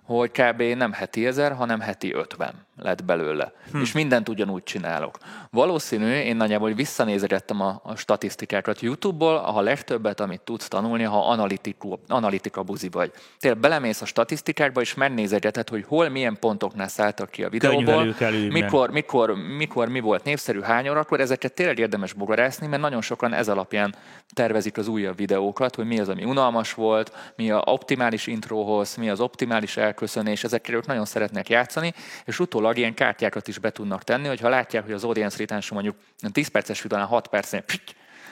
[0.03, 0.63] hogy kb.
[0.63, 3.53] nem heti ezer, hanem heti ötven lett belőle.
[3.73, 3.81] Hm.
[3.81, 5.19] És mindent ugyanúgy csinálok.
[5.51, 11.99] Valószínű, én nagyjából visszanézegettem a, a statisztikákat YouTube-ból, a legtöbbet, amit tudsz tanulni, ha analitika,
[12.09, 13.13] analitika buzi vagy.
[13.39, 18.15] Tényleg belemész a statisztikákba, és megnézegeted, hogy hol milyen pontoknál szálltak ki a videóból,
[18.49, 23.33] mikor, mikor, mikor, mi volt népszerű, hány órakor, ezeket tényleg érdemes bogarászni, mert nagyon sokan
[23.33, 23.95] ez alapján
[24.33, 29.11] tervezik az újabb videókat, hogy mi az, ami unalmas volt, mi a optimális introhoz, mi
[29.11, 33.71] az optimális elköszönés, ezekkel ők nagyon szeretnek játszani, és utólag utólag ilyen kártyákat is be
[33.71, 37.65] tudnak tenni, hogyha látják, hogy az audience retention mondjuk 10 perces videónál 6 percnél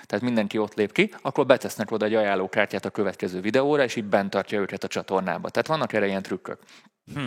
[0.07, 4.05] tehát mindenki ott lép ki, akkor betesznek oda egy ajánlókártyát a következő videóra, és így
[4.05, 5.49] bent tartja őket a csatornába.
[5.49, 6.59] Tehát vannak erre ilyen trükkök.
[7.15, 7.25] Hm.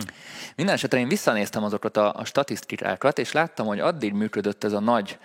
[0.56, 4.80] Minden esetre én visszanéztem azokat a, a statisztikákat, és láttam, hogy addig működött ez a
[4.80, 5.18] nagy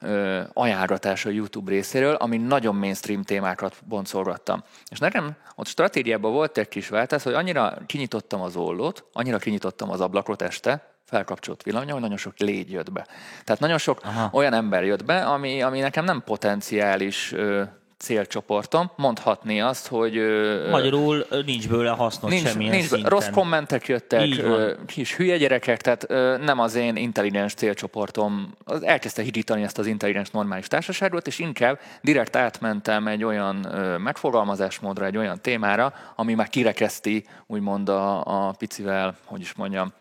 [0.00, 4.62] ö, ajánlatás a YouTube részéről, ami nagyon mainstream témákat boncolgattam.
[4.90, 9.90] És nekem ott stratégiában volt egy kis váltás, hogy annyira kinyitottam az ollót, annyira kinyitottam
[9.90, 13.06] az ablakot este, felkapcsolt villanya, hogy nagyon sok légy jött be.
[13.44, 14.28] Tehát nagyon sok Aha.
[14.32, 17.62] olyan ember jött be, ami, ami nekem nem potenciális ö,
[17.98, 18.90] célcsoportom.
[18.96, 20.16] Mondhatni azt, hogy...
[20.16, 23.10] Ö, Magyarul nincs bőle hasznos nincs, semmilyen nincs, szinten.
[23.10, 28.54] rossz kommentek jöttek, ö, kis hülye gyerekek, tehát ö, nem az én intelligens célcsoportom.
[28.64, 33.96] Az elkezdte hidítani ezt az intelligens normális társaságot, és inkább direkt átmentem egy olyan ö,
[33.98, 39.92] megfogalmazásmódra, egy olyan témára, ami már kirekeszti, úgymond a, a picivel, hogy is mondjam,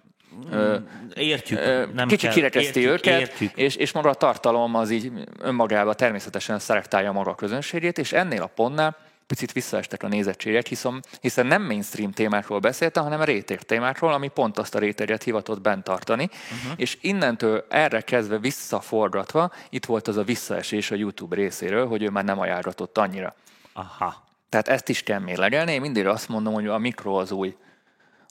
[1.16, 1.60] Értjük.
[1.60, 3.52] Ö, Nem Kicsit kirekeszti értjük, őket, Értjük.
[3.58, 8.42] És, és maga a tartalom az így önmagában természetesen szelektálja maga a közönségét, és ennél
[8.42, 14.14] a pontnál picit visszaestek a nézettségek, hiszen, hiszen nem mainstream témákról beszéltem, hanem réteg témákról,
[14.14, 16.74] ami pont azt a réteget hivatott bent tartani, uh-huh.
[16.76, 22.10] és innentől erre kezdve visszaforgatva, itt volt az a visszaesés a YouTube részéről, hogy ő
[22.10, 23.36] már nem ajánlatott annyira.
[23.74, 24.24] Aha.
[24.50, 25.72] Tehát ezt is kell mérlegelni.
[25.72, 27.56] Én mindig azt mondom, hogy a mikro az új,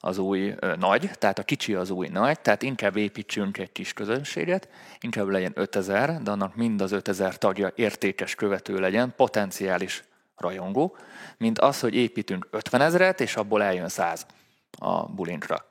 [0.04, 3.92] az új ö, nagy, tehát a kicsi az új nagy, tehát inkább építsünk egy kis
[3.92, 4.68] közönséget,
[5.00, 10.04] inkább legyen 5000, de annak mind az 5000 tagja értékes követő legyen, potenciális
[10.36, 10.96] rajongó,
[11.38, 14.26] mint az, hogy építünk 50 ezeret, és abból eljön 100
[14.78, 15.64] a bulinkra.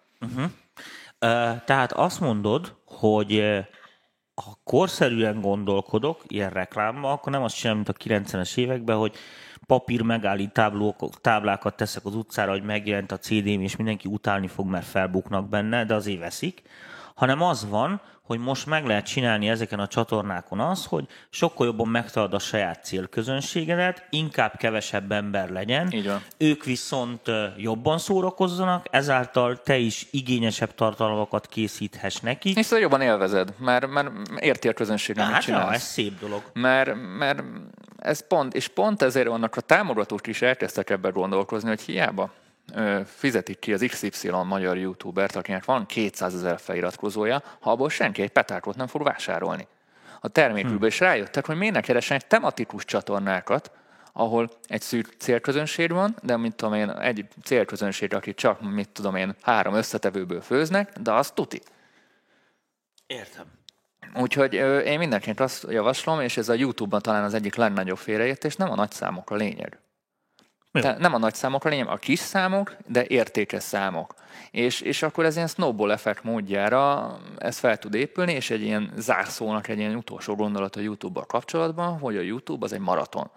[1.20, 3.62] Ö, Tehát azt mondod, hogy
[4.36, 9.16] ha korszerűen gondolkodok ilyen reklámban, akkor nem azt csinálom, mint a 90-es években, hogy
[9.66, 14.68] papír megállít táblók, táblákat teszek az utcára, hogy megjelent a CD-m, és mindenki utálni fog,
[14.68, 16.62] mert felbuknak benne, de azért veszik,
[17.16, 21.88] hanem az van, hogy most meg lehet csinálni ezeken a csatornákon az, hogy sokkal jobban
[21.88, 25.94] megtalad a saját célközönségedet, inkább kevesebb ember legyen,
[26.38, 27.22] ők viszont
[27.58, 32.54] jobban szórakozzanak, ezáltal te is igényesebb tartalmakat készíthess neki.
[32.56, 34.10] És szóval jobban élvezed, mert, mert
[34.40, 35.76] érti a közönség, amit hát ja, csinálsz.
[35.76, 36.42] ez szép dolog.
[36.54, 37.44] Mert, mert
[37.98, 42.32] ez pont, és pont ezért vannak a támogatók is elkezdtek ebben gondolkozni, hogy hiába
[43.06, 48.32] fizetik ki az XY magyar youtubert, akinek van 200 ezer feliratkozója, ha abból senki egy
[48.32, 49.68] petárkot nem fog vásárolni.
[50.22, 53.72] A termékükből is rájöttek, hogy miért ne keressenek tematikus csatornákat,
[54.14, 59.16] ahol egy szűk célközönség van, de mint tudom én, egy célközönség, aki csak, mit tudom
[59.16, 61.62] én, három összetevőből főznek, de az tuti.
[63.08, 63.46] Értem.
[64.16, 68.56] Úgyhogy ö, én mindenkinek azt javaslom, és ez a YouTube-ban talán az egyik legnagyobb félreértés,
[68.56, 69.80] nem a nagy számok a lényeg.
[70.76, 70.82] Jó.
[70.82, 74.14] Te, nem a nagy számok lényeg, a kis számok, de értékes számok.
[74.52, 78.92] És, és akkor ez ilyen snowball effekt módjára ez fel tud épülni, és egy ilyen
[78.98, 83.32] zárszónak egy ilyen utolsó gondolat a YouTube-bal kapcsolatban, hogy a YouTube az egy maraton.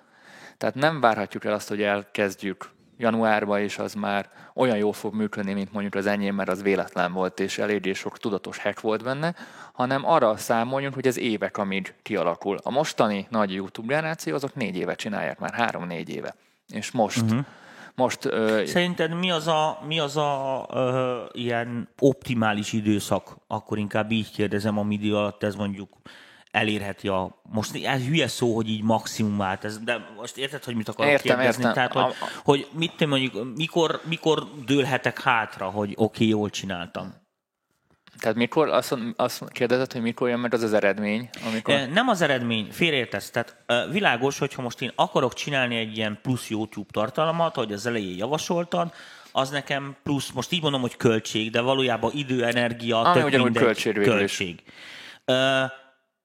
[0.59, 5.53] Tehát nem várhatjuk el azt, hogy elkezdjük januárba, és az már olyan jól fog működni,
[5.53, 9.35] mint mondjuk az enyém, mert az véletlen volt, és eléggé sok tudatos hack volt benne,
[9.73, 12.59] hanem arra számoljunk, hogy ez évek, amíg kialakul.
[12.63, 16.35] A mostani nagy YouTube generáció, azok négy éve csinálják, már három-négy éve.
[16.69, 17.45] És most, uh-huh.
[17.95, 23.37] most ö, Szerinted mi az a, mi az a ö, ilyen optimális időszak?
[23.47, 25.89] Akkor inkább így kérdezem, ami idő alatt ez mondjuk
[26.51, 27.41] elérheti a...
[27.43, 31.37] Most ez hülye szó, hogy így maximumált, ez, de most érted, hogy mit akarok Értem,
[31.37, 31.65] kérdezni?
[31.65, 31.75] értem.
[31.75, 36.29] Tehát, hogy, A- a- hogy mit te mondjuk, mikor, mikor dőlhetek hátra, hogy oké, okay,
[36.29, 37.15] jól csináltam?
[38.19, 41.75] Tehát mikor, azt, azt kérdezed, hogy mikor jön meg az az eredmény, amikor...
[41.93, 43.31] Nem az eredmény, félreértesz.
[43.31, 47.87] Tehát eh, világos, hogyha most én akarok csinálni egy ilyen plusz YouTube tartalmat, hogy az
[47.87, 48.93] elején javasoltad,
[49.33, 53.63] az nekem plusz, most így mondom, hogy költség, de valójában idő, energia, Ami tök mindegy,
[53.63, 54.63] költség költség.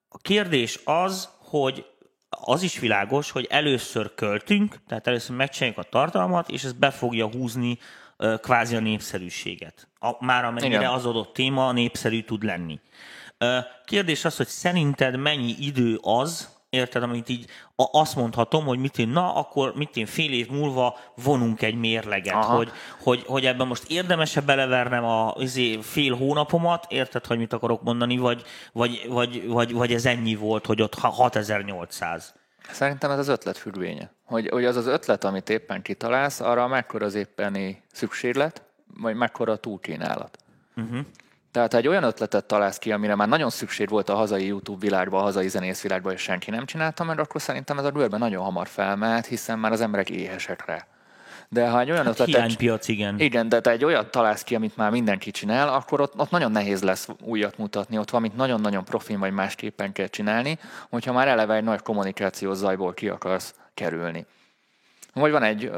[0.09, 1.85] A kérdés az, hogy
[2.29, 7.27] az is világos, hogy először költünk, tehát először megcsináljuk a tartalmat, és ez be fogja
[7.27, 7.77] húzni
[8.41, 9.87] kvázi a népszerűséget.
[9.99, 10.91] A, már amennyire Igen.
[10.91, 12.79] az adott téma népszerű tud lenni.
[13.85, 17.45] Kérdés az, hogy szerinted mennyi idő az, érted, amit így
[17.75, 21.75] a- azt mondhatom, hogy mit én, na, akkor mit én fél év múlva vonunk egy
[21.75, 22.55] mérleget, Aha.
[22.55, 27.83] hogy, hogy, hogy ebben most érdemese belevernem a izé, fél hónapomat, érted, hogy mit akarok
[27.83, 28.43] mondani, vagy,
[28.73, 32.33] vagy, vagy, vagy, vagy ez ennyi volt, hogy ott ha- 6800.
[32.69, 34.11] Szerintem ez az ötlet függvénye.
[34.25, 38.63] Hogy, hogy az az ötlet, amit éppen kitalálsz, arra mekkora az éppeni szükséglet,
[38.97, 40.37] vagy mekkora a túlkínálat.
[40.75, 40.99] Uh-huh.
[41.51, 44.79] Tehát ha egy olyan ötletet találsz ki, amire már nagyon szükség volt a hazai YouTube
[44.79, 48.19] világban, a hazai zenész világban, és senki nem csinálta meg, akkor szerintem ez a bőrben
[48.19, 50.87] nagyon hamar felmehet, hiszen már az emberek éhesek rá.
[51.53, 52.35] De ha egy olyan Hát ötletet...
[52.35, 53.19] hiánypiac, igen.
[53.19, 56.51] Igen, de te egy olyat találsz ki, amit már mindenki csinál, akkor ott, ott nagyon
[56.51, 61.55] nehéz lesz újat mutatni, ott valamit nagyon-nagyon profin vagy másképpen kell csinálni, hogyha már eleve
[61.55, 64.25] egy nagy kommunikációs zajból ki akarsz kerülni.
[65.13, 65.71] Vagy van egy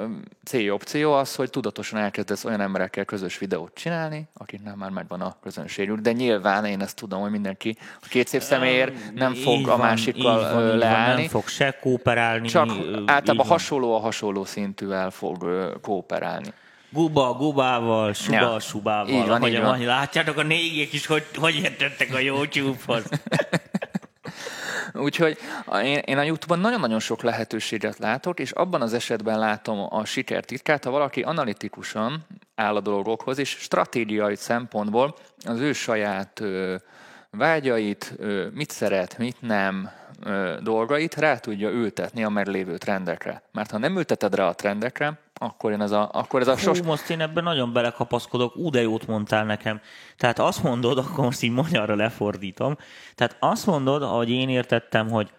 [0.44, 5.36] C opció az, hogy tudatosan elkezdesz olyan emberekkel közös videót csinálni, akiknek már megvan a
[5.42, 9.64] közönségük, de nyilván én ezt tudom, hogy mindenki a két szép személyért nem fog Így
[9.64, 11.22] a van, másikkal van, így van, leállni.
[11.22, 12.48] Nem fog se kooperálni.
[12.48, 12.70] Csak
[13.06, 13.48] általában van.
[13.48, 15.46] hasonló a hasonló szintűvel fog
[15.82, 16.54] kooperálni.
[16.90, 18.60] Guba, gubával, suba, Ja.
[18.60, 19.14] subával.
[19.14, 19.80] Így van, így van.
[19.86, 23.04] Látjátok a négyek is, hogy, hogy értettek a YouTubehoz.
[25.06, 25.38] Úgyhogy
[25.84, 30.84] én, a YouTube-on nagyon-nagyon sok lehetőséget látok, és abban az esetben látom a siker titkát,
[30.84, 32.26] ha valaki analitikusan
[32.56, 35.16] áll a dolgokhoz, és stratégiai szempontból
[35.46, 36.76] az ő saját ö,
[37.30, 38.16] vágyait,
[38.54, 39.90] mit szeret, mit nem,
[40.62, 43.44] dolgait rá tudja ültetni a meglévő trendekre.
[43.52, 46.80] Mert ha nem ülteted rá a trendekre, akkor, én ez a, akkor ez a sos...
[46.80, 49.82] Hú, most én ebben nagyon belekapaszkodok, ú, de jót mondtál nekem.
[50.18, 52.78] Tehát azt mondod, akkor most így magyarra lefordítom,
[53.16, 55.32] tehát azt mondod, ahogy én értettem, hogy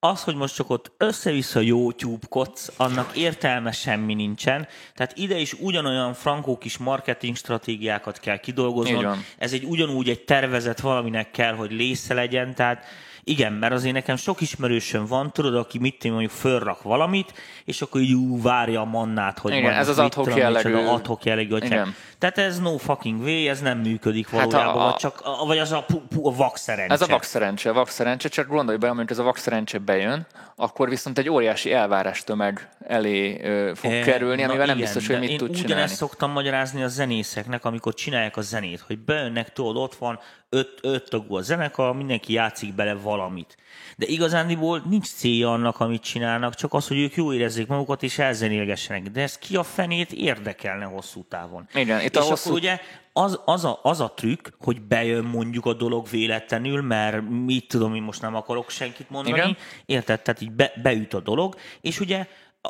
[0.00, 4.66] az, hogy most csak ott össze-vissza YouTube-kodsz, annak értelme semmi nincsen.
[4.94, 9.16] Tehát ide is ugyanolyan frankó kis marketing stratégiákat kell kidolgoznod.
[9.38, 12.54] Ez egy ugyanúgy egy tervezet valaminek kell, hogy lésze legyen.
[12.54, 12.84] Tehát
[13.28, 17.32] igen, mert azért nekem sok ismerősöm van, tudod, aki mit én mondjuk fölrak valamit,
[17.64, 20.74] és akkor ú, várja a mannát, hogy Igen, ez az adhok jellegű.
[20.74, 21.94] Adhok jellegű Igen.
[22.18, 25.72] Tehát ez no fucking way, ez nem működik valójában, hát a, vagy, csak, vagy az
[25.72, 25.86] a,
[26.22, 26.94] a vak szerencse.
[26.94, 29.78] Ez a vak szerencse, a vak szerencse, csak gondolj bele, amikor ez a vak szerencse
[29.78, 34.76] bejön, akkor viszont egy óriási elvárás tömeg elé ö, fog e, kerülni, amivel igen, nem
[34.76, 35.72] biztos, hogy mit tud csinálni.
[35.72, 40.18] Ugyanezt szoktam magyarázni a zenészeknek, amikor csinálják a zenét, hogy bejönnek, tudod, ott van
[40.48, 43.56] öt, öt tagú a zenekar, mindenki játszik bele valamit.
[43.96, 48.18] De igazándiból nincs célja annak, amit csinálnak, csak az, hogy ők jó érezzék magukat és
[48.18, 49.02] elzenélgessenek.
[49.02, 51.68] De ez ki a fenét érdekelne hosszú távon.
[51.74, 52.48] Igen, itt és a hosszú...
[52.48, 52.80] akkor ugye
[53.12, 57.94] az, az, a, az a trükk, hogy bejön mondjuk a dolog véletlenül, mert mit tudom,
[57.94, 59.56] én most nem akarok senkit mondani, Igen.
[59.86, 60.22] érted?
[60.22, 62.26] Tehát így be, beüt a dolog, és ugye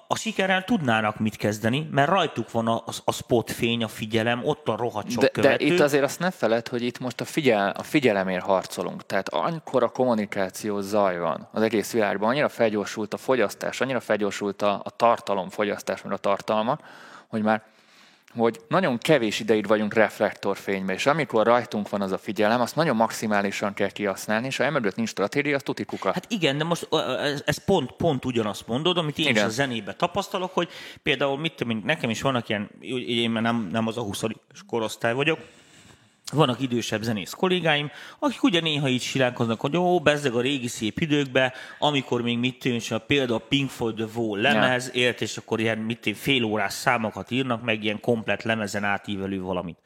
[0.08, 4.76] a sikerrel tudnának mit kezdeni, mert rajtuk van a, a spotfény, a figyelem, ott a
[4.76, 5.64] rohadt sok de, követő.
[5.66, 9.06] de itt azért azt ne feled, hogy itt most a, figyel, a figyelemért harcolunk.
[9.06, 14.62] Tehát amikor a kommunikáció zaj van az egész világban, annyira felgyorsult a fogyasztás, annyira felgyorsult
[14.62, 16.78] a, a tartalomfogyasztás, meg a tartalma,
[17.28, 17.62] hogy már
[18.34, 22.96] hogy nagyon kevés ideig vagyunk reflektorfényben, és amikor rajtunk van az a figyelem, azt nagyon
[22.96, 26.12] maximálisan kell kihasználni, és ha emögött nincs stratégia, az tuti kuka.
[26.12, 26.88] Hát igen, de most
[27.44, 29.36] ez, pont, pont ugyanazt mondod, amit én igen.
[29.36, 30.68] is a zenébe tapasztalok, hogy
[31.02, 32.70] például mit nekem is vannak ilyen,
[33.06, 34.22] én nem, nem az a 20
[34.66, 35.38] korosztály vagyok,
[36.32, 40.98] vannak idősebb zenész kollégáim, akik ugye néha így silánkoznak, hogy ó, bezzeg a régi szép
[40.98, 45.00] időkbe, amikor még mit tűn, és a például a Pink Floyd The Wall lemez, ja.
[45.00, 49.40] ért, és akkor ilyen mit tűn, fél órás számokat írnak, meg ilyen komplet lemezen átívelő
[49.40, 49.78] valamit.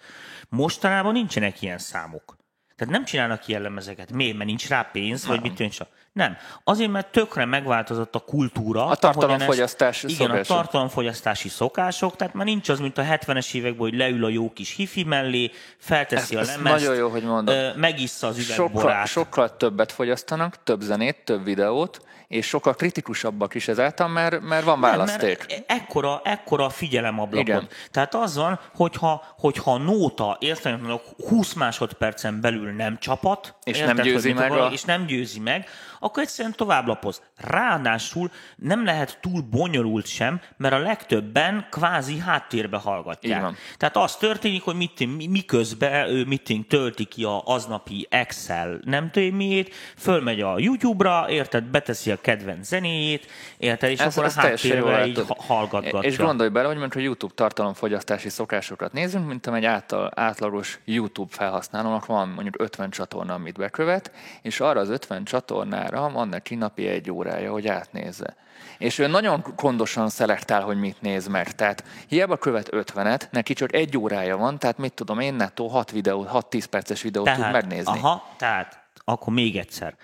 [0.48, 2.39] Mostanában nincsenek ilyen számok.
[2.80, 4.12] Tehát nem csinálnak ilyen lemezeket.
[4.12, 4.36] Miért?
[4.36, 5.70] Mert nincs rá pénz, vagy mit tűn,
[6.12, 6.36] nem.
[6.64, 8.86] Azért, mert tökre megváltozott a kultúra.
[8.86, 13.96] A tartalomfogyasztási Igen, a tartalomfogyasztási szokások, tehát már nincs az, mint a 70-es években, hogy
[13.96, 17.76] leül a jó kis hifi mellé, felteszi ez, a lemezt, nagyon jó, hogy mondod.
[17.76, 19.06] megissza az üvegborát.
[19.06, 22.00] Sokkal, sokkal többet fogyasztanak, több zenét, több videót,
[22.30, 25.38] és sokkal kritikusabbak is ezáltal, mert, mert van választék.
[25.38, 27.48] Nem, mert ekkora, ekkora figyelemablakod.
[27.48, 27.68] Igen.
[27.90, 34.04] Tehát az van, hogyha, hogyha nóta értelemben 20 másodpercen belül nem csapat, és érted, nem
[34.04, 34.68] győzi meg, a...
[34.72, 35.68] és nem győzi meg,
[36.00, 37.22] akkor egyszerűen tovább lapoz.
[37.36, 43.54] Ráadásul nem lehet túl bonyolult sem, mert a legtöbben kvázi háttérbe hallgatják.
[43.76, 49.34] Tehát az történik, hogy mit, miközben ő mit tölti ki a aznapi Excel nem tudom
[49.34, 53.26] miért, fölmegy a YouTube-ra, érted, beteszi a kedvenc zenéjét,
[53.58, 56.00] érted, és ez, akkor ez a háttérbe így hallgatgatja.
[56.00, 59.64] És gondolj bele, hogy mondjuk, hogy YouTube tartalomfogyasztási szokásokat nézünk, mint egy
[60.10, 66.12] átlagos YouTube felhasználónak van mondjuk 50 csatorna, amit bekövet, és arra az 50 csatornára órára,
[66.12, 68.36] van neki napi egy órája, hogy átnézze.
[68.78, 71.52] És ő nagyon gondosan szelektál, hogy mit néz meg.
[71.52, 75.90] Tehát hiába követ 50-et, neki csak egy órája van, tehát mit tudom én, nettó 6
[75.90, 77.98] videót, 6-10 perces videót tehát, tud megnézni.
[77.98, 79.94] Aha, tehát akkor még egyszer.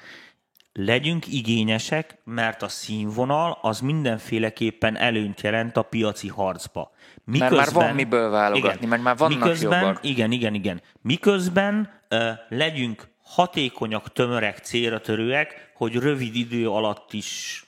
[0.73, 6.91] Legyünk igényesek, mert a színvonal az mindenféleképpen előnyt jelent a piaci harcba.
[7.25, 10.05] Miközben, mert már van miből válogatni, igen, mert már vannak miközben, jobbak.
[10.05, 10.83] Igen, igen, igen.
[11.01, 17.61] Miközben uh, legyünk hatékonyak, tömörek, célra törőek, hogy rövid idő alatt is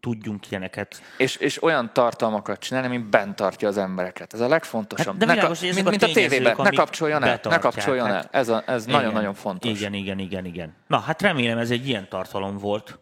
[0.00, 1.02] tudjunk ilyeneket.
[1.16, 4.32] És, és olyan tartalmakat csinálni, ami bent tartja az embereket.
[4.32, 5.06] Ez a legfontosabb.
[5.06, 6.56] Hát de ne világos, mint, a mint a tévében.
[6.58, 7.40] Ne kapcsoljon el.
[7.42, 8.40] Ne kapcsoljon hát, el.
[8.40, 9.70] Ez, a, ez nagyon-nagyon fontos.
[9.70, 10.74] Igen, igen, igen, igen.
[10.86, 12.98] Na, hát remélem ez egy ilyen tartalom volt.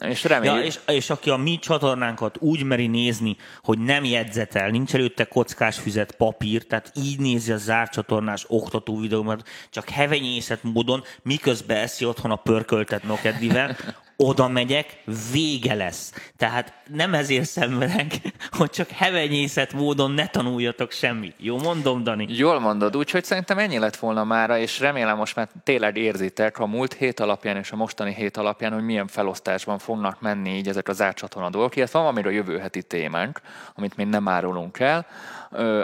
[0.00, 0.58] És reméljük.
[0.58, 5.24] Ja, és, és aki a mi csatornánkat úgy meri nézni, hogy nem jegyzetel, nincs előtte
[5.24, 11.76] kockás füzet, papír, tehát így nézi a zárt csatornás oktató videómat, csak hevenyészet módon, miközben
[11.76, 13.76] eszi otthon a pörköltet nokeddivel,
[14.16, 15.02] oda megyek,
[15.32, 16.12] vége lesz.
[16.36, 18.20] Tehát nem ezért szenvedek,
[18.58, 21.34] hogy csak hevenyészet módon ne tanuljatok semmit.
[21.38, 22.26] Jó mondom, Dani?
[22.28, 26.66] Jól mondod, úgyhogy szerintem ennyi lett volna mára, és remélem most már tényleg érzitek a
[26.66, 30.88] múlt hét alapján és a mostani hét alapján, hogy milyen felosztásban fognak menni így ezek
[30.88, 33.40] az átcsatorna dolgok, illetve van a jövő heti témánk,
[33.74, 35.06] amit még nem árulunk el,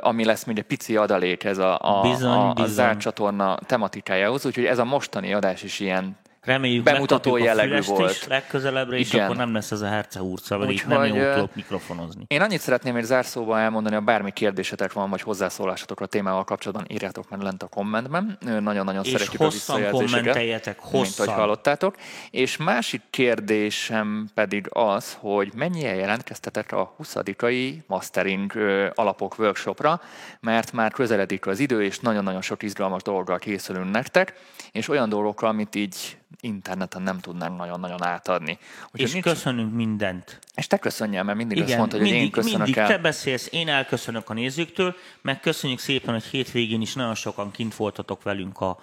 [0.00, 4.46] ami lesz még egy pici adalék ez a, a, bizony, a, a zárt csatorna tematikájához,
[4.46, 8.11] úgyhogy ez a mostani adás is ilyen Reméljük, bemutató jellegű volt.
[8.11, 9.24] Is legközelebbre, és Igen.
[9.24, 12.24] akkor nem lesz ez a herce hurca, mert itt nem jó tudok mikrofonozni.
[12.26, 16.86] Én annyit szeretném egy zárszóban elmondani, ha bármi kérdésetek van, vagy hozzászólásatok a témával kapcsolatban,
[16.88, 18.38] írjátok meg lent a kommentben.
[18.40, 20.20] Nagyon-nagyon És szeretjük a hosszan visszajelzéseket.
[20.20, 21.34] kommenteljetek, mint hogy hosszan.
[21.34, 21.97] hallottátok.
[22.30, 27.16] És másik kérdésem pedig az, hogy mennyien jelentkeztetek a 20.
[27.86, 28.53] mastering
[28.95, 30.01] alapok workshopra,
[30.40, 34.34] mert már közeledik az idő, és nagyon-nagyon sok izgalmas dologgal készülünk nektek,
[34.72, 38.58] és olyan dolgokkal, amit így interneten nem tudnánk nagyon-nagyon átadni.
[38.84, 40.38] Úgyhogy És nincs- köszönünk mindent.
[40.54, 42.86] és te köszönjél, mert mindig azt Igen, mondtad, hogy mindig, én köszönök mindig el.
[42.86, 47.74] te beszélsz, én elköszönök a nézőktől, meg köszönjük szépen, hogy hétvégén is nagyon sokan kint
[47.74, 48.78] voltatok velünk a,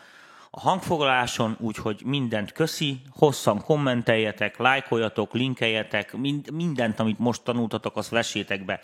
[0.51, 8.09] a hangfoglaláson, úgyhogy mindent köszi, hosszan kommenteljetek, lájkoljatok, linkeljetek, mind, mindent, amit most tanultatok, azt
[8.09, 8.79] vessétek be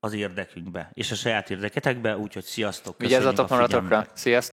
[0.00, 4.06] az érdekünkbe, és a saját érdeketekbe, úgyhogy sziasztok, Vigyázzatok magatokra.
[4.14, 4.52] Sziasztok!